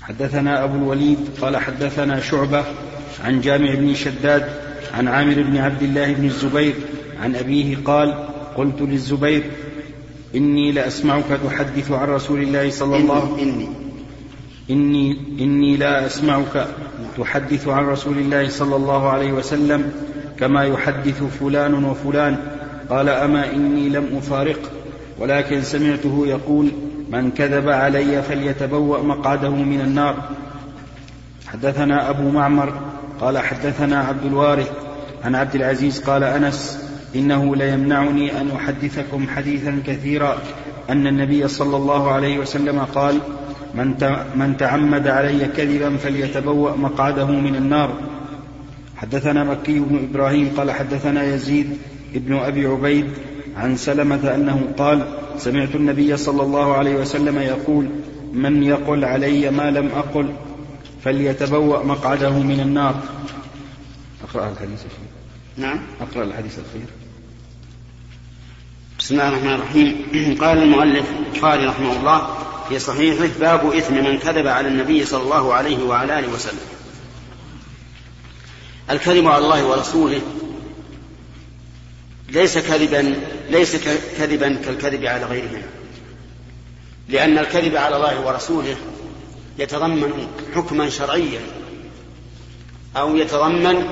حدثنا 0.01 0.63
أبو 0.63 0.75
الوليد 0.77 1.17
قال 1.41 1.57
حدثنا 1.57 2.19
شعبة 2.19 2.63
عن 3.23 3.41
جامع 3.41 3.73
بن 3.73 3.95
شداد 3.95 4.45
عن 4.93 5.07
عامر 5.07 5.41
بن 5.41 5.57
عبد 5.57 5.83
الله 5.83 6.13
بن 6.13 6.25
الزبير 6.25 6.73
عن 7.21 7.35
أبيه 7.35 7.77
قال 7.85 8.27
قلت 8.57 8.81
للزبير 8.81 9.43
إني 10.35 10.71
لأسمعك 10.71 11.39
تحدث 11.45 11.91
عن 11.91 12.07
رسول 12.07 12.41
الله 12.41 12.69
صلى 12.69 12.97
الله 12.97 13.37
إني. 13.41 13.69
إني 14.69 15.17
إني 15.39 15.77
لا 15.77 16.05
أسمعك 16.05 16.67
تحدث 17.17 17.67
عن 17.67 17.85
رسول 17.85 18.17
الله 18.17 18.49
صلى 18.49 18.75
الله 18.75 19.09
عليه 19.09 19.31
وسلم 19.31 19.91
كما 20.39 20.63
يحدث 20.63 21.23
فلان 21.39 21.83
وفلان. 21.83 22.37
قال 22.89 23.09
أما 23.09 23.53
إني 23.53 23.89
لم 23.89 24.17
أفارق 24.17 24.59
ولكن 25.19 25.61
سمعته 25.61 26.23
يقول 26.27 26.71
من 27.09 27.31
كذب 27.31 27.69
علي 27.69 28.21
فليتبوأ 28.21 29.01
مقعده 29.01 29.49
من 29.49 29.81
النار. 29.81 30.15
حدثنا 31.47 32.09
أبو 32.09 32.29
معمر 32.29 32.73
قال 33.21 33.37
حدثنا 33.37 33.99
عبد 33.99 34.25
الوارث 34.25 34.71
عن 35.23 35.35
عبد 35.35 35.55
العزيز 35.55 35.99
قال 35.99 36.23
أنس 36.23 36.84
إنه 37.15 37.55
ليمنعني 37.55 38.41
أن 38.41 38.51
أحدثكم 38.51 39.27
حديثا 39.27 39.81
كثيرا 39.87 40.37
أن 40.89 41.07
النبي 41.07 41.47
صلى 41.47 41.77
الله 41.77 42.11
عليه 42.11 42.39
وسلم 42.39 42.79
قال 42.79 43.19
من 43.75 43.87
من 44.35 44.57
تعمد 44.57 45.07
علي 45.07 45.45
كذبا 45.45 45.97
فليتبوأ 45.97 46.75
مقعده 46.75 47.25
من 47.25 47.55
النار. 47.55 47.89
حدثنا 48.97 49.43
مكي 49.43 49.79
بن 49.79 50.07
إبراهيم 50.09 50.51
قال 50.57 50.71
حدثنا 50.71 51.23
يزيد 51.23 51.77
ابن 52.15 52.35
أبي 52.35 52.65
عبيد 52.65 53.05
عن 53.55 53.75
سلمة 53.75 54.35
أنه 54.35 54.61
قال 54.77 55.05
سمعت 55.37 55.75
النبي 55.75 56.17
صلى 56.17 56.41
الله 56.41 56.73
عليه 56.73 56.95
وسلم 56.95 57.37
يقول 57.37 57.89
من 58.33 58.63
يقل 58.63 59.05
علي 59.05 59.51
ما 59.51 59.71
لم 59.71 59.89
أقل 59.95 60.29
فليتبوأ 61.03 61.83
مقعده 61.83 62.39
من 62.39 62.59
النار. 62.59 62.95
أقرأ 64.23 64.51
الحديث. 64.51 64.83
نعم. 65.57 65.79
أقرأ 66.01 66.23
الحديث 66.23 66.59
الأخير. 66.59 66.85
بسم 68.99 69.13
الله 69.15 69.27
الرحمن 69.27 69.53
الرحيم. 69.53 70.05
قال 70.43 70.57
المؤلف 70.57 71.05
البخاري 71.27 71.65
رحمه 71.65 71.99
الله 71.99 72.37
في 72.69 72.79
صحيحه 72.79 73.29
باب 73.39 73.73
إثم 73.73 73.93
من 73.93 74.19
كذب 74.19 74.47
على 74.47 74.67
النبي 74.67 75.05
صلى 75.05 75.23
الله 75.23 75.53
عليه 75.53 75.83
وعلى 75.83 76.19
آله 76.19 76.33
وسلم. 76.33 76.75
الكذب 78.89 79.27
على 79.27 79.45
الله 79.45 79.65
ورسوله 79.65 80.21
ليس 82.29 82.57
كذبا 82.57 83.15
ليس 83.49 83.75
كذبا 84.17 84.55
كالكذب 84.65 85.05
على 85.05 85.25
غيرهما 85.25 85.61
لأن 87.09 87.37
الكذب 87.37 87.75
على 87.75 87.95
الله 87.95 88.27
ورسوله 88.27 88.77
يتضمن 89.59 90.27
حكما 90.55 90.89
شرعيا 90.89 91.41
أو 92.97 93.15
يتضمن 93.15 93.85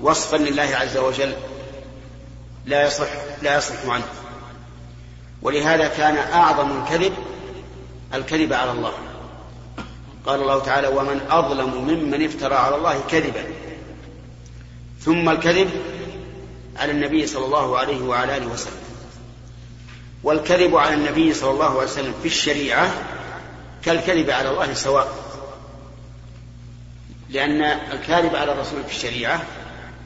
وصفا 0.00 0.36
لله 0.36 0.62
عز 0.62 0.96
وجل 0.96 1.34
لا 2.66 2.86
يصح 2.86 3.08
لا 3.42 3.58
يصح 3.58 3.86
عنه. 3.86 4.06
ولهذا 5.42 5.88
كان 5.88 6.16
أعظم 6.16 6.82
الكذب 6.82 7.12
الكذب 8.14 8.52
على 8.52 8.70
الله. 8.70 8.92
قال 10.26 10.40
الله 10.40 10.58
تعالى 10.58 10.88
ومن 10.88 11.20
أظلم 11.30 11.74
ممن 11.74 12.24
افترى 12.24 12.54
على 12.54 12.76
الله 12.76 13.00
كذبا. 13.10 13.44
ثم 15.00 15.28
الكذب 15.28 15.70
على 16.76 16.92
النبي 16.92 17.26
صلى 17.26 17.44
الله 17.44 17.78
عليه 17.78 18.02
وعلى 18.02 18.36
آله 18.36 18.46
وسلم. 18.46 18.82
والكذب 20.22 20.76
على 20.76 20.94
النبي 20.94 21.34
صلى 21.34 21.50
الله 21.50 21.70
عليه 21.70 21.90
وسلم 21.90 22.14
في 22.22 22.28
الشريعة 22.28 22.92
كالكذب 23.82 24.30
على 24.30 24.50
الله 24.50 24.74
سواء. 24.74 25.08
لأن 27.30 27.62
الكاذب 27.62 28.36
على 28.36 28.52
الرسول 28.52 28.84
في 28.84 28.90
الشريعة 28.90 29.42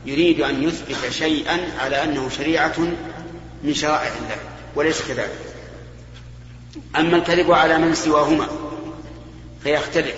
يريد 0.07 0.40
أن 0.40 0.62
يثبت 0.62 1.12
شيئا 1.12 1.61
على 1.78 2.05
أنه 2.05 2.28
شريعة 2.28 2.78
من 3.64 3.74
شرائع 3.74 4.12
الله 4.22 4.36
وليس 4.74 5.03
كذلك؟ 5.09 5.38
أما 6.96 7.16
الكذب 7.16 7.53
على 7.53 7.78
من 7.78 7.94
سواهما 7.94 8.48
فيختلف. 9.62 10.14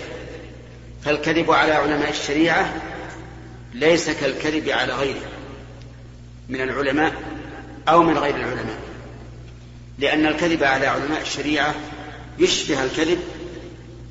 فالكذب 1.05 1.51
على 1.51 1.71
علماء 1.71 2.09
الشريعة 2.09 2.73
ليس 3.73 4.09
كالكذب 4.09 4.69
على 4.69 4.93
غيره 4.93 5.21
من 6.49 6.61
العلماء 6.61 7.13
أو 7.89 8.03
من 8.03 8.17
غير 8.17 8.35
العلماء 8.35 8.79
لأن 9.99 10.25
الكذب 10.25 10.63
على 10.63 10.87
علماء 10.87 11.21
الشريعة 11.21 11.75
يشبه 12.39 12.83
الكذب 12.83 13.19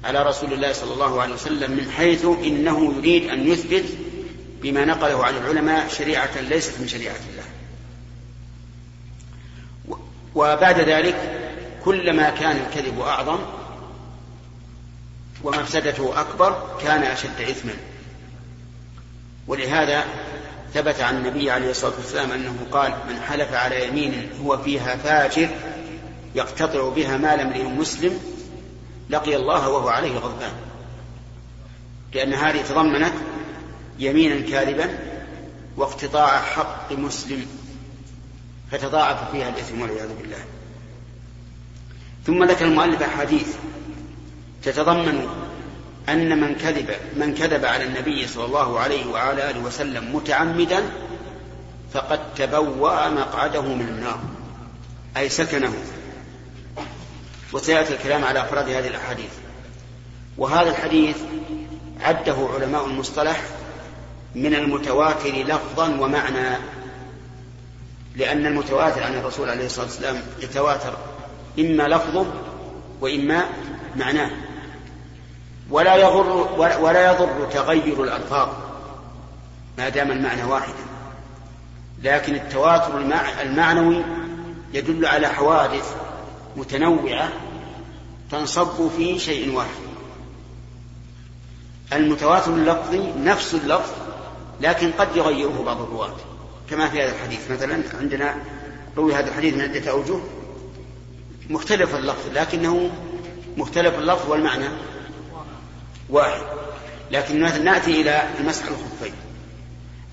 على 0.05 0.23
رسول 0.23 0.53
الله 0.53 0.73
صلى 0.73 0.93
الله 0.93 1.23
عليه 1.23 1.35
وسلم 1.35 1.71
من 1.71 1.91
حيث 1.91 2.25
إنه 2.25 2.95
يريد 2.99 3.31
أن 3.31 3.49
يثبت 3.49 3.85
بما 4.65 4.85
نقله 4.85 5.25
عن 5.25 5.37
العلماء 5.37 5.89
شريعة 5.89 6.41
ليست 6.41 6.81
من 6.81 6.89
شريعة 6.89 7.21
الله. 7.31 7.45
وبعد 10.35 10.81
ذلك 10.81 11.17
كلما 11.85 12.31
كان 12.31 12.57
الكذب 12.57 13.01
أعظم 13.01 13.39
ومفسدته 15.43 16.21
أكبر 16.21 16.79
كان 16.83 17.03
أشد 17.03 17.41
إثما. 17.41 17.75
ولهذا 19.47 20.05
ثبت 20.75 21.01
عن 21.01 21.17
النبي 21.17 21.51
عليه 21.51 21.71
الصلاة 21.71 21.93
والسلام 21.97 22.33
أنه 22.33 22.57
قال 22.73 22.93
من 23.09 23.21
حلف 23.21 23.53
على 23.53 23.89
يمين 23.89 24.31
هو 24.45 24.59
فيها 24.59 24.97
فاجر 24.97 25.49
يقتطع 26.35 26.89
بها 26.89 27.17
مال 27.17 27.41
امرئ 27.41 27.63
مسلم 27.63 28.21
لقي 29.11 29.37
الله 29.37 29.69
وهو 29.69 29.89
عليه 29.89 30.19
غضبان. 30.19 30.53
لأن 32.13 32.35
هذه 32.35 32.63
تضمنت 32.63 33.13
يمينا 33.99 34.51
كاذبا 34.51 34.99
واقتطاع 35.77 36.41
حق 36.41 36.93
مسلم 36.93 37.47
فتضاعف 38.71 39.31
فيها 39.31 39.49
الإثم 39.49 39.81
والعياذ 39.81 40.09
بالله. 40.21 40.45
ثم 42.27 42.45
ذكر 42.45 42.65
المؤلف 42.65 43.03
أحاديث 43.03 43.49
تتضمن 44.63 45.29
أن 46.09 46.41
من 46.41 46.55
كذب 46.55 46.91
من 47.17 47.35
كذب 47.35 47.65
على 47.65 47.85
النبي 47.85 48.27
صلى 48.27 48.45
الله 48.45 48.81
عليه 48.81 49.07
وعلى 49.07 49.51
آله 49.51 49.61
وسلم 49.61 50.17
متعمدا 50.17 50.83
فقد 51.93 52.35
تبوأ 52.35 53.09
مقعده 53.09 53.63
من 53.63 53.89
النار 53.89 54.21
أي 55.17 55.29
سكنه. 55.29 55.73
وسيأتي 57.53 57.95
الكلام 57.95 58.25
على 58.25 58.43
أفراد 58.43 58.69
هذه 58.69 58.89
الأحاديث. 58.89 59.31
وهذا 60.39 60.71
الحديث 60.71 61.17
عده 62.01 62.49
علماء 62.55 62.87
المصطلح 62.87 63.43
من 64.35 64.55
المتواتر 64.55 65.31
لفظا 65.31 65.89
ومعنى. 66.01 66.57
لأن 68.17 68.47
المتواتر 68.47 69.03
عن 69.03 69.15
الرسول 69.15 69.51
عليه 69.51 69.67
الصلاة 69.67 69.87
والسلام 69.87 70.23
يتواتر 70.43 70.97
إما 71.59 71.89
لفظه 71.89 72.27
وإما 73.01 73.45
معناه. 73.97 74.31
ولا 75.71 75.97
يضر 75.97 76.53
ولا 76.81 77.13
يضر 77.13 77.47
تغير 77.53 78.05
الألفاظ 78.05 78.49
ما 79.79 79.89
دام 79.89 80.11
المعنى 80.11 80.45
واحدا. 80.45 80.85
لكن 82.03 82.35
التواتر 82.35 82.99
المعنوي 83.43 84.05
يدل 84.73 85.07
على 85.07 85.29
حوادث 85.29 85.95
متنوعة 86.57 87.29
تنصب 88.31 88.89
في 88.97 89.19
شيء 89.19 89.55
واحد. 89.55 89.85
المتواتر 91.93 92.55
اللفظي 92.55 93.13
نفس 93.19 93.55
اللفظ 93.55 94.04
لكن 94.61 94.93
قد 94.93 95.17
يغيره 95.17 95.63
بعض 95.67 95.81
الرواة 95.81 96.17
كما 96.71 96.89
في 96.89 97.03
هذا 97.03 97.13
الحديث. 97.13 97.51
مثلا 97.51 97.83
عندنا 98.01 98.37
روي 98.97 99.15
هذا 99.15 99.29
الحديث 99.29 99.55
من 99.55 99.61
عدة 99.61 99.91
أوجه 99.91 100.19
مختلف 101.51 101.95
اللفظ 101.95 102.29
لكنه 102.35 102.91
مختلف 103.57 103.99
اللفظ 103.99 104.31
والمعنى 104.31 104.69
واحد. 106.11 106.43
لكن 107.11 107.65
نأتي 107.65 108.01
إلى 108.01 108.29
المسح 108.41 108.65
الخفين. 108.67 109.15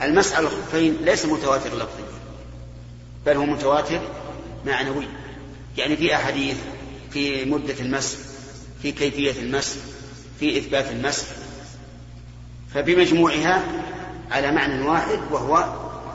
المسح 0.01 0.37
الخفين 0.37 0.97
ليس 1.01 1.25
متواتر 1.25 1.75
لفظي 1.75 2.03
بل 3.25 3.37
هو 3.37 3.45
متواتر 3.45 3.99
معنوي 4.65 5.07
يعني 5.77 5.97
في 5.97 6.15
أحاديث 6.15 6.57
في 7.11 7.45
مدة 7.45 7.75
المسح 7.79 8.17
في 8.81 8.91
كيفية 8.91 9.41
المسح 9.41 9.77
في 10.39 10.57
إثبات 10.57 10.91
المسح. 10.91 11.25
فبمجموعها 12.73 13.63
على 14.31 14.51
معنى 14.51 14.81
واحد 14.81 15.19
وهو 15.31 15.73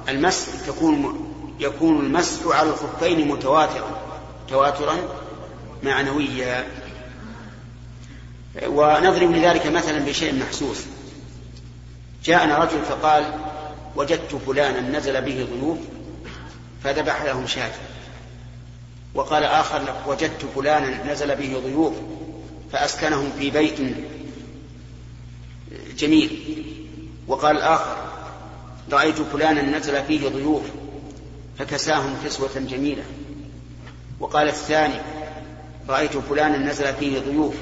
المسح 0.09 0.49
تكون 0.67 1.27
يكون 1.61 2.01
المسح 2.01 2.47
على 2.47 2.69
الخفين 2.69 3.29
متواترا. 3.29 4.01
تواترا 4.49 4.97
معنويا 5.83 6.67
ونضرب 8.67 9.31
لذلك 9.31 9.67
مثلا 9.67 9.99
بشيء 9.99 10.35
محسوس. 10.35 10.79
جاءنا 12.25 12.59
رجل 12.59 12.83
فقال 12.83 13.35
وجدت 13.97 14.35
فلانا 14.47 14.99
نزل 14.99 15.23
به 15.23 15.47
ضيوف 15.53 15.79
فذبح 16.85 17.23
لهم 17.23 17.47
شاة. 17.47 17.73
وقال 19.15 19.45
آخر 19.45 19.95
وجدت 20.07 20.45
فلانا 20.57 21.13
نزل 21.13 21.37
به 21.37 21.61
ضيوف 21.65 21.95
فأسكنهم 22.73 23.33
في 23.39 23.51
بيت 23.51 23.79
جميل. 25.97 26.63
وقال 27.29 27.57
الآخر 27.57 28.06
رأيت 28.93 29.23
فلانا 29.23 29.79
نزل 29.79 30.05
فيه 30.05 30.29
ضيوف 30.29 30.63
فكساهم 31.59 32.17
كسوة 32.25 32.51
جميلة. 32.57 33.05
وقال 34.21 34.49
الثاني 34.49 35.01
رأيت 35.89 36.17
فلانا 36.17 36.59
نزل 36.59 36.95
فيه 36.95 37.19
ضيوف 37.21 37.55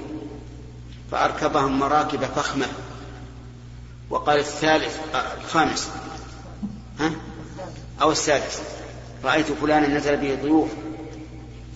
فأركبهم 1.13 1.79
مراكب 1.79 2.25
فخمة. 2.25 2.67
وقال 4.11 4.39
الثالث 4.39 4.99
آه، 5.15 5.35
الخامس 5.41 5.91
ها؟ 7.01 7.13
أو 8.03 8.13
السادس 8.13 8.61
رأيت 9.25 9.53
فلانا 9.53 9.89
نزل 9.89 10.17
به 10.17 10.39
ضيوف 10.43 10.69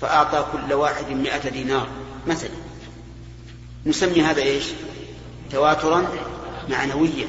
فأعطى 0.01 0.47
كل 0.53 0.73
واحد 0.73 1.09
مئة 1.11 1.49
دينار 1.49 1.89
مثلا. 2.27 2.51
نسمي 3.87 4.23
هذا 4.23 4.43
إيش؟ 4.43 4.65
تواترا 5.53 6.09
معنويا. 6.69 7.29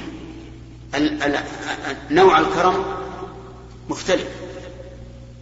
نوع 2.10 2.38
الكرم 2.38 2.84
مختلف 3.88 4.26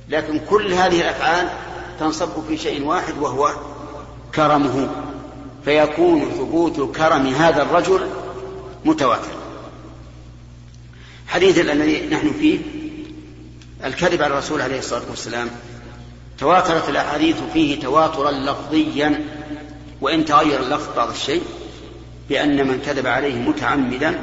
لكن 0.09 0.40
كل 0.51 0.72
هذه 0.72 1.01
الأفعال 1.01 1.49
تنصب 2.01 2.28
في 2.49 2.59
شيء 2.59 2.84
واحد 2.86 3.18
وهو 3.18 3.51
كرمه 4.34 4.88
فيكون 5.64 6.30
ثبوت 6.30 6.96
كرم 6.96 7.26
هذا 7.26 7.62
الرجل 7.62 8.09
متواتر. 8.84 9.38
حديث 11.26 11.59
الذي 11.59 12.07
نحن 12.07 12.32
فيه 12.32 12.59
الكذب 13.84 14.22
على 14.22 14.32
الرسول 14.32 14.61
عليه 14.62 14.78
الصلاة 14.78 15.03
والسلام 15.11 15.51
تواترت 16.38 16.88
الأحاديث 16.88 17.36
فيه 17.53 17.80
تواترا 17.80 18.30
لفظيا 18.30 19.24
وإن 20.01 20.24
تغير 20.24 20.61
اللفظ 20.61 20.96
بعض 20.96 21.11
الشيء 21.11 21.42
بأن 22.28 22.68
من 22.68 22.80
كذب 22.86 23.07
عليه 23.07 23.34
متعمدا 23.34 24.20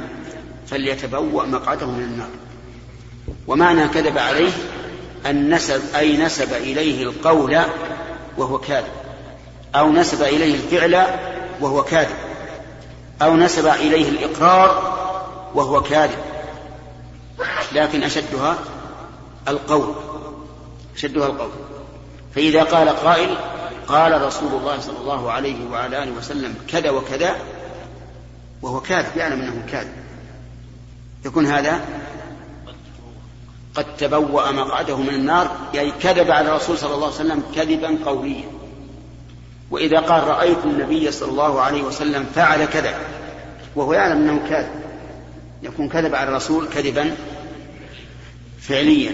فليتبوأ 0.66 1.46
مقعده 1.46 1.86
من 1.86 2.02
النار. 2.02 2.28
ومعنى 3.46 3.88
كذب 3.88 4.18
عليه 4.18 4.52
أن 5.26 5.54
نسب 5.54 5.82
أي 5.96 6.16
نسب 6.16 6.52
إليه 6.52 7.02
القول 7.02 7.58
وهو 8.38 8.58
كاذب 8.58 8.92
أو 9.74 9.92
نسب 9.92 10.22
إليه 10.22 10.54
الفعل 10.54 11.06
وهو 11.60 11.84
كاذب 11.84 12.16
أو 13.22 13.36
نسب 13.36 13.66
إليه 13.66 14.08
الإقرار 14.08 14.96
وهو 15.54 15.82
كاذب. 15.82 16.18
لكن 17.72 18.02
أشدها 18.02 18.58
القول 19.48 19.94
أشدها 20.96 21.26
القول. 21.26 21.50
فإذا 22.34 22.62
قال 22.62 22.88
قائل 22.88 23.36
قال 23.88 24.22
رسول 24.22 24.52
الله 24.52 24.80
صلى 24.80 24.98
الله 24.98 25.32
عليه 25.32 25.70
وعلى 25.70 26.02
آله 26.02 26.12
وسلم 26.18 26.54
كذا 26.68 26.90
وكذا 26.90 27.36
وهو 28.62 28.80
كاذب 28.80 29.16
يعلم 29.16 29.40
أنه 29.40 29.62
كاذب. 29.72 30.05
يكون 31.26 31.46
هذا 31.46 31.80
قد 33.74 33.96
تبوأ 33.98 34.52
مقعده 34.52 34.96
من 34.96 35.14
النار 35.14 35.56
يعني 35.74 35.90
كذب 35.90 36.30
على 36.30 36.48
الرسول 36.48 36.78
صلى 36.78 36.94
الله 36.94 37.06
عليه 37.06 37.16
وسلم 37.16 37.42
كذبا 37.54 37.98
قوليا 38.04 38.44
وإذا 39.70 40.00
قال 40.00 40.28
رأيت 40.28 40.64
النبي 40.64 41.10
صلى 41.10 41.30
الله 41.30 41.60
عليه 41.60 41.82
وسلم 41.82 42.26
فعل 42.34 42.64
كذا 42.64 42.94
وهو 43.76 43.92
يعلم 43.92 44.16
أنه 44.16 44.48
كاذب 44.48 44.70
يكون 45.62 45.88
كذب 45.88 46.14
على 46.14 46.28
الرسول 46.28 46.68
كذبا 46.68 47.14
فعليا. 48.60 49.12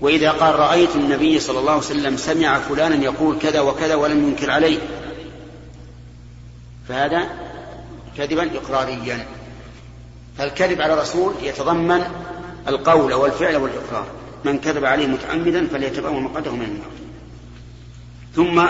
وإذا 0.00 0.30
قال 0.30 0.54
رأيت 0.54 0.96
النبي 0.96 1.40
صلى 1.40 1.58
الله 1.58 1.72
عليه 1.72 1.82
وسلم 1.82 2.16
سمع 2.16 2.58
فلانا 2.58 3.04
يقول 3.04 3.38
كذا 3.38 3.60
وكذا 3.60 3.94
ولم 3.94 4.28
ينكر 4.28 4.50
عليه 4.50 4.78
فهذا 6.88 7.28
كذبا 8.16 8.50
إقراريا. 8.54 9.26
فالكذب 10.40 10.80
على 10.80 10.94
الرسول 10.94 11.34
يتضمن 11.42 12.04
القول 12.68 13.14
والفعل 13.14 13.56
والإقرار. 13.56 14.06
من 14.44 14.58
كذب 14.58 14.84
عليه 14.84 15.06
متعمدا 15.06 15.66
فليتبوأ 15.66 16.20
مقعده 16.20 16.52
من 16.52 16.62
النار. 16.62 16.90
ثم 18.34 18.68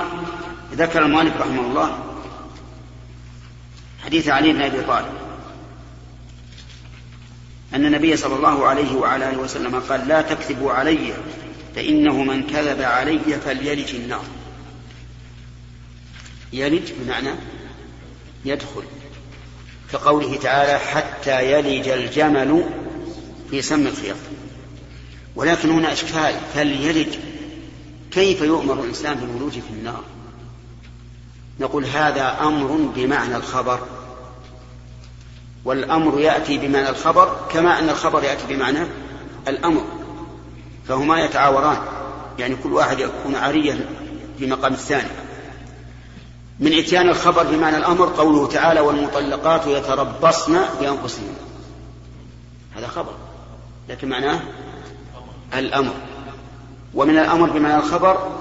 ذكر 0.75 1.03
المؤلف 1.03 1.37
رحمه 1.37 1.61
الله 1.61 1.99
حديث 4.05 4.29
علي 4.29 4.53
بن 4.53 4.63
أبي 4.63 4.81
طالب. 4.81 5.13
أن 7.75 7.87
النبي 7.87 8.17
صلى 8.17 8.37
الله 8.37 8.67
عليه 8.67 8.95
وعلى 8.95 9.31
آله 9.31 9.39
وسلم 9.39 9.81
قال 9.81 10.09
لا 10.09 10.23
تكذبوا 10.23 10.73
علي 10.73 11.13
فإنه 11.75 12.23
من 12.23 12.47
كذب 12.47 12.83
علي 12.83 13.19
فليلج 13.19 13.95
النار. 13.95 14.25
يلج 16.53 16.93
بمعنى 16.99 17.31
يدخل. 18.45 18.83
كقوله 19.93 20.37
تعالى 20.37 20.79
حتى 20.79 21.53
يلج 21.53 21.89
الجمل 21.89 22.65
في 23.51 23.63
سم 23.63 23.87
الخياط. 23.87 24.17
ولكن 25.37 25.71
هنا 25.71 25.93
إشكال 25.93 26.35
فليلج 26.55 27.17
كيف 28.11 28.41
يؤمر 28.41 28.75
الإنسان 28.75 29.15
بالولوج 29.15 29.53
في 29.53 29.71
النار؟ 29.71 30.03
نقول 31.61 31.85
هذا 31.85 32.37
أمر 32.41 32.91
بمعنى 32.95 33.37
الخبر. 33.37 33.81
والأمر 35.65 36.21
يأتي 36.21 36.59
بمعنى 36.59 36.89
الخبر 36.89 37.37
كما 37.53 37.79
أن 37.79 37.89
الخبر 37.89 38.25
يأتي 38.25 38.55
بمعنى 38.55 38.79
الأمر. 39.49 39.85
فهما 40.89 41.25
يتعاوران 41.25 41.79
يعني 42.39 42.57
كل 42.63 42.73
واحد 42.73 42.99
يكون 42.99 43.35
عاريا 43.35 43.81
في 44.39 44.47
مقام 44.47 44.73
الثاني. 44.73 45.11
من 46.61 46.73
إتيان 46.73 47.09
الخبر 47.09 47.43
بمعنى 47.43 47.77
الأمر 47.77 48.07
قوله 48.07 48.49
تعالى 48.49 48.81
والمطلقات 48.81 49.67
يتربصن 49.67 50.61
بأنفسهن. 50.81 51.35
هذا 52.77 52.87
خبر 52.87 53.13
لكن 53.89 54.09
معناه 54.09 54.41
الأمر. 55.55 55.93
ومن 56.95 57.19
الأمر 57.19 57.51
بمعنى 57.51 57.77
الخبر 57.77 58.41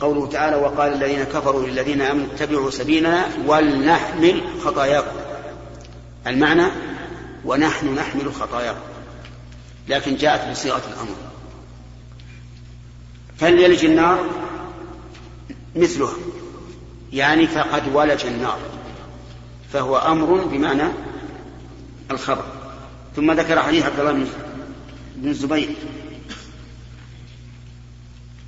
قوله 0.00 0.26
تعالى 0.26 0.56
وقال 0.56 0.92
الذين 0.92 1.24
كفروا 1.24 1.66
للذين 1.66 2.00
آمنوا 2.00 2.26
اتبعوا 2.34 2.70
سبيلنا 2.70 3.26
ولنحمل 3.46 4.42
خطاياكم. 4.64 5.16
المعنى 6.26 6.66
ونحن 7.44 7.94
نحمل 7.94 8.34
خطاياكم. 8.34 8.80
لكن 9.88 10.16
جاءت 10.16 10.50
بصيغة 10.50 10.82
الأمر. 10.92 11.16
فليلج 13.38 13.84
النار 13.84 14.24
مثلها. 15.76 16.12
يعني 17.12 17.46
فقد 17.46 17.82
ولج 17.94 18.26
النار. 18.26 18.58
فهو 19.72 19.96
أمر 19.96 20.44
بمعنى 20.44 20.88
الخبر. 22.10 22.44
ثم 23.16 23.32
ذكر 23.32 23.62
حديث 23.62 23.84
عبد 23.84 24.00
الله 24.00 24.26
بن 25.16 25.28
الزبير. 25.28 25.68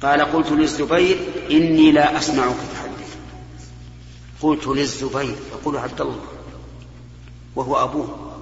قال 0.02 0.20
قلت 0.20 0.52
للزبير 0.52 1.18
إني 1.50 1.92
لا 1.92 2.18
أسمعك 2.18 2.56
تحدث 2.74 3.16
قلت 4.42 4.66
للزبير 4.66 5.36
يقول 5.52 5.76
عبد 5.76 6.00
الله 6.00 6.20
وهو 7.56 7.84
أبوه. 7.84 8.34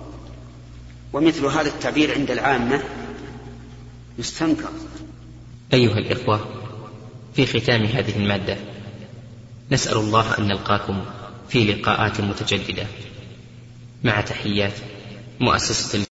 ومثل 1.12 1.45
هذا 1.45 1.68
التعبير 1.68 2.14
عند 2.14 2.31
العامة 2.31 2.83
يستنكر. 4.18 4.70
أيها 5.73 5.99
الإخوة 5.99 6.41
في 7.35 7.47
ختام 7.47 7.85
هذه 7.85 8.16
المادة 8.16 8.72
نسأل 9.73 9.97
الله 9.97 10.39
أن 10.39 10.49
نلقاكم 10.49 11.05
في 11.49 11.73
لقاءات 11.73 12.20
متجددة. 12.20 12.87
مع 14.05 14.20
تحيات 14.20 14.73
مؤسسة 15.41 16.07